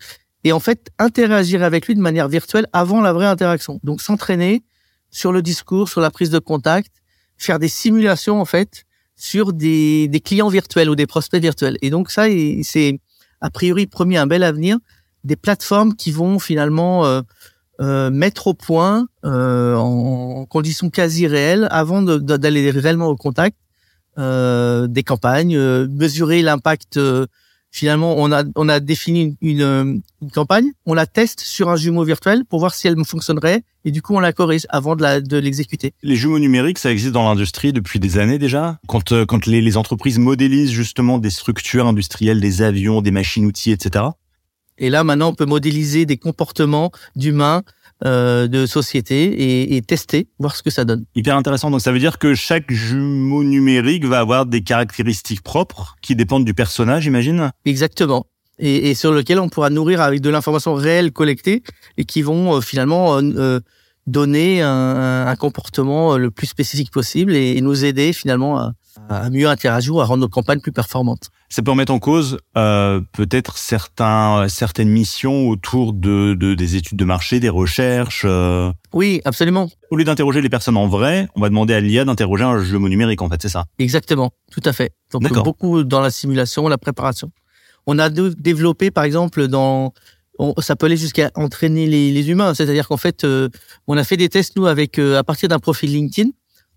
et 0.44 0.52
en 0.52 0.60
fait 0.60 0.88
interagir 0.98 1.62
avec 1.62 1.86
lui 1.86 1.94
de 1.94 2.00
manière 2.00 2.26
virtuelle 2.28 2.66
avant 2.72 3.02
la 3.02 3.12
vraie 3.12 3.26
interaction. 3.26 3.80
Donc 3.84 4.00
s'entraîner 4.00 4.64
sur 5.10 5.30
le 5.30 5.42
discours, 5.42 5.90
sur 5.90 6.00
la 6.00 6.10
prise 6.10 6.30
de 6.30 6.38
contact, 6.38 6.90
faire 7.36 7.58
des 7.58 7.68
simulations 7.68 8.40
en 8.40 8.46
fait 8.46 8.84
sur 9.14 9.52
des, 9.52 10.08
des 10.08 10.20
clients 10.20 10.48
virtuels 10.48 10.88
ou 10.88 10.96
des 10.96 11.06
prospects 11.06 11.40
virtuels. 11.40 11.76
Et 11.82 11.90
donc 11.90 12.10
ça, 12.10 12.24
c'est 12.62 12.98
a 13.42 13.50
priori 13.50 13.86
promis 13.86 14.16
un 14.16 14.26
bel 14.26 14.42
avenir, 14.42 14.78
des 15.22 15.36
plateformes 15.36 15.94
qui 15.94 16.10
vont 16.10 16.38
finalement 16.38 17.22
euh, 17.80 18.10
mettre 18.10 18.46
au 18.48 18.54
point 18.54 19.08
euh, 19.24 19.74
en 19.76 20.46
conditions 20.46 20.90
quasi 20.90 21.26
réelles 21.26 21.68
avant 21.70 22.02
d'aller 22.02 22.70
réellement 22.70 23.08
au 23.08 23.16
contact 23.16 23.56
euh, 24.16 24.86
des 24.86 25.02
campagnes, 25.02 25.56
euh, 25.56 25.88
mesurer 25.90 26.40
l'impact. 26.40 26.98
Euh, 26.98 27.26
finalement, 27.72 28.14
on 28.16 28.30
a 28.30 28.44
on 28.54 28.68
a 28.68 28.78
défini 28.78 29.36
une, 29.40 30.02
une, 30.22 30.30
campagne, 30.30 30.70
on 30.86 30.94
la 30.94 31.06
teste 31.06 31.40
sur 31.40 31.68
un 31.68 31.74
jumeau 31.74 32.04
virtuel 32.04 32.44
pour 32.44 32.60
voir 32.60 32.74
si 32.74 32.86
elle 32.86 32.94
fonctionnerait 33.04 33.64
et 33.84 33.90
du 33.90 34.02
coup 34.02 34.14
on 34.14 34.20
la 34.20 34.32
corrige 34.32 34.68
avant 34.68 34.94
de 34.94 35.36
l'exécuter. 35.38 35.94
De 36.04 36.10
les 36.10 36.14
jumeaux 36.14 36.38
numériques, 36.38 36.78
ça 36.78 36.92
existe 36.92 37.10
dans 37.10 37.28
l'industrie 37.28 37.72
depuis 37.72 37.98
des 37.98 38.18
années 38.18 38.38
déjà. 38.38 38.78
Quand 38.86 39.24
quand 39.26 39.46
les, 39.46 39.60
les 39.60 39.76
entreprises 39.76 40.20
modélisent 40.20 40.70
justement 40.70 41.18
des 41.18 41.30
structures 41.30 41.88
industrielles, 41.88 42.40
des 42.40 42.62
avions, 42.62 43.02
des 43.02 43.10
machines-outils, 43.10 43.72
etc. 43.72 44.04
Et 44.78 44.90
là, 44.90 45.04
maintenant, 45.04 45.28
on 45.28 45.34
peut 45.34 45.46
modéliser 45.46 46.06
des 46.06 46.16
comportements 46.16 46.90
d'humains, 47.16 47.62
euh, 48.04 48.48
de 48.48 48.66
société 48.66 49.24
et, 49.24 49.76
et, 49.76 49.82
tester, 49.82 50.26
voir 50.38 50.56
ce 50.56 50.62
que 50.62 50.70
ça 50.70 50.84
donne. 50.84 51.04
Hyper 51.14 51.36
intéressant. 51.36 51.70
Donc, 51.70 51.80
ça 51.80 51.92
veut 51.92 52.00
dire 52.00 52.18
que 52.18 52.34
chaque 52.34 52.70
jumeau 52.70 53.44
numérique 53.44 54.04
va 54.04 54.18
avoir 54.18 54.46
des 54.46 54.62
caractéristiques 54.62 55.42
propres 55.42 55.96
qui 56.02 56.16
dépendent 56.16 56.44
du 56.44 56.54
personnage, 56.54 57.04
j'imagine? 57.04 57.52
Exactement. 57.64 58.26
Et, 58.58 58.90
et, 58.90 58.94
sur 58.94 59.12
lequel 59.12 59.38
on 59.38 59.48
pourra 59.48 59.70
nourrir 59.70 60.00
avec 60.00 60.20
de 60.20 60.30
l'information 60.30 60.74
réelle 60.74 61.12
collectée 61.12 61.62
et 61.96 62.04
qui 62.04 62.22
vont 62.22 62.56
euh, 62.56 62.60
finalement 62.60 63.16
euh, 63.18 63.60
donner 64.06 64.60
un, 64.60 65.26
un, 65.26 65.36
comportement 65.36 66.18
le 66.18 66.30
plus 66.30 66.46
spécifique 66.46 66.90
possible 66.90 67.34
et, 67.34 67.56
et 67.56 67.60
nous 67.60 67.84
aider 67.84 68.12
finalement 68.12 68.58
à, 68.58 68.72
à 69.08 69.30
mieux 69.30 69.48
interagir 69.48 69.94
ou 69.94 70.00
à 70.00 70.04
rendre 70.04 70.20
nos 70.20 70.28
campagnes 70.28 70.60
plus 70.60 70.72
performantes 70.72 71.30
ça 71.54 71.62
peut 71.62 71.70
remettre 71.70 71.92
en 71.92 72.00
cause 72.00 72.38
euh, 72.56 73.00
peut-être 73.12 73.58
certains 73.58 74.48
certaines 74.48 74.88
missions 74.88 75.48
autour 75.48 75.92
de, 75.92 76.34
de, 76.34 76.54
des 76.54 76.74
études 76.74 76.98
de 76.98 77.04
marché, 77.04 77.38
des 77.38 77.48
recherches. 77.48 78.22
Euh. 78.24 78.72
Oui, 78.92 79.20
absolument. 79.24 79.70
Au 79.92 79.96
lieu 79.96 80.02
d'interroger 80.02 80.40
les 80.40 80.48
personnes 80.48 80.76
en 80.76 80.88
vrai, 80.88 81.28
on 81.36 81.40
va 81.40 81.48
demander 81.50 81.72
à 81.72 81.78
l'IA 81.78 82.04
d'interroger 82.04 82.42
un 82.42 82.60
jeu 82.60 82.76
numérique 82.78 83.22
en 83.22 83.28
fait, 83.28 83.40
c'est 83.40 83.48
ça 83.48 83.66
Exactement, 83.78 84.32
tout 84.50 84.62
à 84.64 84.72
fait. 84.72 84.94
Donc 85.12 85.32
beaucoup 85.44 85.84
dans 85.84 86.00
la 86.00 86.10
simulation, 86.10 86.66
la 86.66 86.76
préparation. 86.76 87.30
On 87.86 88.00
a 88.00 88.08
développé 88.10 88.90
par 88.90 89.04
exemple 89.04 89.46
dans 89.46 89.92
on, 90.40 90.54
ça 90.58 90.74
peut 90.74 90.86
aller 90.86 90.96
jusqu'à 90.96 91.30
entraîner 91.36 91.86
les, 91.86 92.10
les 92.10 92.30
humains, 92.30 92.54
c'est-à-dire 92.54 92.88
qu'en 92.88 92.96
fait, 92.96 93.22
euh, 93.22 93.48
on 93.86 93.96
a 93.96 94.02
fait 94.02 94.16
des 94.16 94.28
tests 94.28 94.56
nous 94.56 94.66
avec 94.66 94.98
à 94.98 95.22
partir 95.22 95.48
d'un 95.48 95.60
profil 95.60 95.92
LinkedIn, 95.92 96.30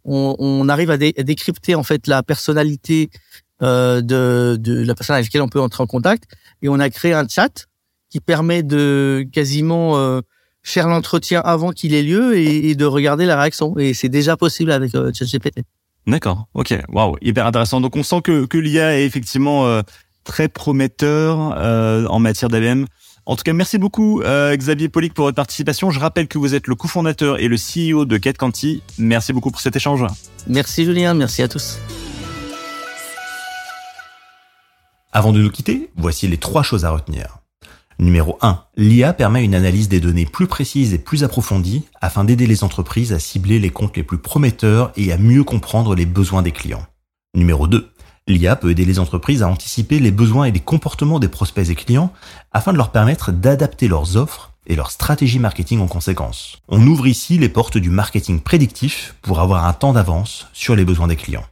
on, 0.06 0.36
on 0.38 0.70
arrive 0.70 0.92
à, 0.92 0.94
à, 0.94 1.24
décrypter 1.24 1.74
en 1.74 1.82
fait 1.82 2.06
la 2.06 2.22
personnalité 2.22 3.10
euh, 3.62 4.02
de, 4.02 4.58
de 4.60 4.84
la 4.84 4.96
personne 4.96 5.16
avec 5.16 5.28
laquelle 5.28 5.42
on 5.42 5.50
peut 5.50 5.62
entrer 5.62 5.84
en 5.84 5.88
contact. 5.88 6.26
Et 6.62 6.70
on 6.70 6.80
a 6.80 6.90
créé 6.90 7.14
un 7.14 7.28
chat 7.28 7.68
qui 8.10 8.20
permet 8.20 8.64
de 8.64 9.26
quasiment 9.32 9.98
euh, 9.98 10.22
faire 10.64 10.88
l'entretien 10.88 11.42
avant 11.42 11.72
qu'il 11.72 11.94
ait 11.94 12.04
lieu 12.04 12.38
et, 12.38 12.70
et, 12.70 12.76
de 12.76 12.86
regarder 12.86 13.26
la 13.26 13.40
réaction. 13.40 13.78
Et 13.78 13.94
c'est 13.94 14.10
déjà 14.10 14.38
possible 14.38 14.72
avec 14.72 14.96
euh, 14.96 15.12
ChatGPT. 15.14 15.62
D'accord. 16.08 16.48
Ok. 16.54 16.74
Waouh. 16.90 17.18
Hyper 17.22 17.46
intéressant. 17.46 17.82
Donc 17.82 17.96
on 17.96 18.04
sent 18.04 18.22
que, 18.24 18.46
que 18.46 18.58
l'IA 18.58 19.00
est 19.00 19.06
effectivement 19.06 19.66
euh, 19.68 19.82
très 20.24 20.48
prometteur 20.48 21.56
euh, 21.58 22.06
en 22.08 22.20
matière 22.20 22.50
d'ABM. 22.50 22.86
En 23.26 23.36
tout 23.36 23.44
cas, 23.44 23.52
merci 23.52 23.78
beaucoup 23.78 24.22
euh, 24.22 24.56
Xavier 24.56 24.88
Polic 24.88 25.14
pour 25.14 25.26
votre 25.26 25.36
participation. 25.36 25.92
Je 25.92 26.00
rappelle 26.00 26.30
que 26.30 26.38
vous 26.38 26.56
êtes 26.56 26.68
le 26.68 26.76
cofondateur 26.76 27.40
et 27.40 27.50
le 27.50 27.58
CEO 27.58 28.06
de 28.06 28.18
GetCanti. 28.22 28.82
Merci 28.98 29.34
beaucoup 29.34 29.52
pour 29.52 29.60
cet 29.60 29.76
échange. 29.76 30.06
Merci 30.48 30.86
Julien, 30.86 31.14
merci 31.14 31.42
à 31.42 31.50
tous. 31.50 31.78
Avant 35.12 35.32
de 35.32 35.42
nous 35.42 35.50
quitter, 35.50 35.90
voici 35.96 36.28
les 36.28 36.38
trois 36.38 36.64
choses 36.64 36.86
à 36.86 36.92
retenir. 36.92 37.40
Numéro 38.00 38.38
1. 38.42 38.64
L'IA 38.76 39.14
permet 39.14 39.44
une 39.44 39.56
analyse 39.56 39.90
des 39.90 40.00
données 40.00 40.26
plus 40.26 40.48
précise 40.48 40.94
et 40.94 41.00
plus 41.00 41.24
approfondie 41.24 41.86
afin 42.00 42.24
d'aider 42.24 42.46
les 42.46 42.64
entreprises 42.64 43.14
à 43.14 43.20
cibler 43.20 43.58
les 43.58 43.72
comptes 43.72 43.98
les 43.98 44.04
plus 44.04 44.20
prometteurs 44.20 44.92
et 44.96 45.12
à 45.12 45.18
mieux 45.18 45.44
comprendre 45.44 45.96
les 45.96 46.06
besoins 46.06 46.44
des 46.44 46.52
clients. 46.52 46.86
Numéro 47.34 47.68
2. 47.68 47.90
L'IA 48.28 48.58
peut 48.58 48.70
aider 48.70 48.86
les 48.86 49.00
entreprises 49.00 49.42
à 49.42 49.48
anticiper 49.48 50.00
les 50.00 50.12
besoins 50.12 50.46
et 50.46 50.52
les 50.52 50.60
comportements 50.60 51.20
des 51.20 51.30
prospects 51.30 51.70
et 51.70 51.76
clients 51.76 52.12
afin 52.52 52.74
de 52.74 52.78
leur 52.78 52.92
permettre 52.92 53.32
d'adapter 53.32 53.88
leurs 53.88 54.18
offres 54.18 54.52
et 54.68 54.76
leur 54.76 54.92
stratégie 54.92 55.40
marketing 55.40 55.80
en 55.80 55.88
conséquence. 55.88 56.58
On 56.68 56.86
ouvre 56.86 57.08
ici 57.08 57.38
les 57.38 57.50
portes 57.50 57.78
du 57.78 57.90
marketing 57.90 58.42
prédictif 58.42 59.16
pour 59.22 59.40
avoir 59.40 59.66
un 59.66 59.74
temps 59.74 59.94
d'avance 59.94 60.48
sur 60.52 60.76
les 60.76 60.84
besoins 60.84 61.08
des 61.08 61.16
clients. 61.16 61.46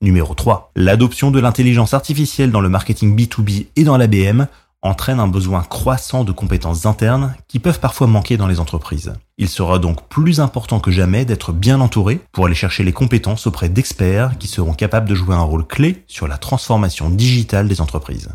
Numéro 0.00 0.32
3. 0.32 0.70
L'adoption 0.76 1.32
de 1.32 1.40
l'intelligence 1.40 1.92
artificielle 1.92 2.52
dans 2.52 2.60
le 2.60 2.68
marketing 2.68 3.16
B2B 3.16 3.66
et 3.74 3.82
dans 3.82 3.96
l'ABM 3.96 4.46
entraîne 4.80 5.18
un 5.18 5.26
besoin 5.26 5.62
croissant 5.62 6.22
de 6.22 6.30
compétences 6.30 6.86
internes 6.86 7.34
qui 7.48 7.58
peuvent 7.58 7.80
parfois 7.80 8.06
manquer 8.06 8.36
dans 8.36 8.46
les 8.46 8.60
entreprises. 8.60 9.12
Il 9.38 9.48
sera 9.48 9.80
donc 9.80 10.08
plus 10.08 10.38
important 10.38 10.78
que 10.78 10.92
jamais 10.92 11.24
d'être 11.24 11.52
bien 11.52 11.80
entouré 11.80 12.20
pour 12.30 12.46
aller 12.46 12.54
chercher 12.54 12.84
les 12.84 12.92
compétences 12.92 13.48
auprès 13.48 13.68
d'experts 13.68 14.38
qui 14.38 14.46
seront 14.46 14.72
capables 14.72 15.08
de 15.08 15.16
jouer 15.16 15.34
un 15.34 15.42
rôle 15.42 15.66
clé 15.66 16.04
sur 16.06 16.28
la 16.28 16.38
transformation 16.38 17.10
digitale 17.10 17.66
des 17.66 17.80
entreprises. 17.80 18.30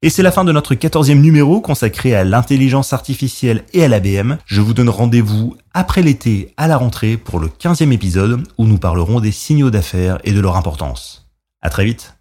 Et 0.00 0.10
c'est 0.10 0.22
la 0.22 0.30
fin 0.30 0.44
de 0.44 0.52
notre 0.52 0.76
quatorzième 0.76 1.20
numéro 1.20 1.60
consacré 1.60 2.14
à 2.14 2.22
l'intelligence 2.22 2.92
artificielle 2.92 3.64
et 3.72 3.82
à 3.82 3.88
l'ABM. 3.88 4.36
Je 4.46 4.60
vous 4.60 4.72
donne 4.72 4.88
rendez-vous 4.88 5.56
après 5.74 6.02
l'été 6.02 6.54
à 6.56 6.68
la 6.68 6.76
rentrée 6.76 7.16
pour 7.16 7.40
le 7.40 7.48
quinzième 7.48 7.90
épisode 7.90 8.44
où 8.58 8.66
nous 8.66 8.78
parlerons 8.78 9.18
des 9.18 9.32
signaux 9.32 9.70
d'affaires 9.70 10.18
et 10.22 10.30
de 10.30 10.38
leur 10.38 10.56
importance. 10.56 11.28
À 11.62 11.70
très 11.70 11.84
vite! 11.84 12.14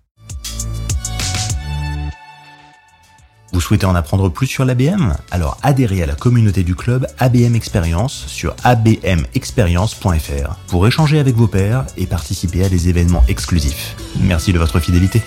Vous 3.54 3.62
souhaitez 3.62 3.86
en 3.86 3.94
apprendre 3.94 4.30
plus 4.30 4.48
sur 4.48 4.66
l'ABM 4.66 5.13
Alors 5.30 5.60
adhérez 5.62 6.02
à 6.02 6.08
la 6.08 6.16
communauté 6.16 6.63
du 6.63 6.74
club 6.74 7.06
ABM 7.20 7.54
Experience 7.54 8.26
sur 8.26 8.56
abmexperience.fr 8.63 10.56
pour 10.68 10.88
échanger 10.88 11.20
avec 11.20 11.36
vos 11.36 11.48
pairs 11.48 11.86
et 11.96 12.08
participer 12.08 12.63
à 12.63 12.70
des 12.70 12.90
événements 12.90 13.24
exclusifs. 13.28 13.96
Merci 14.20 14.52
de 14.52 14.58
votre 14.58 14.80
fidélité. 14.80 15.22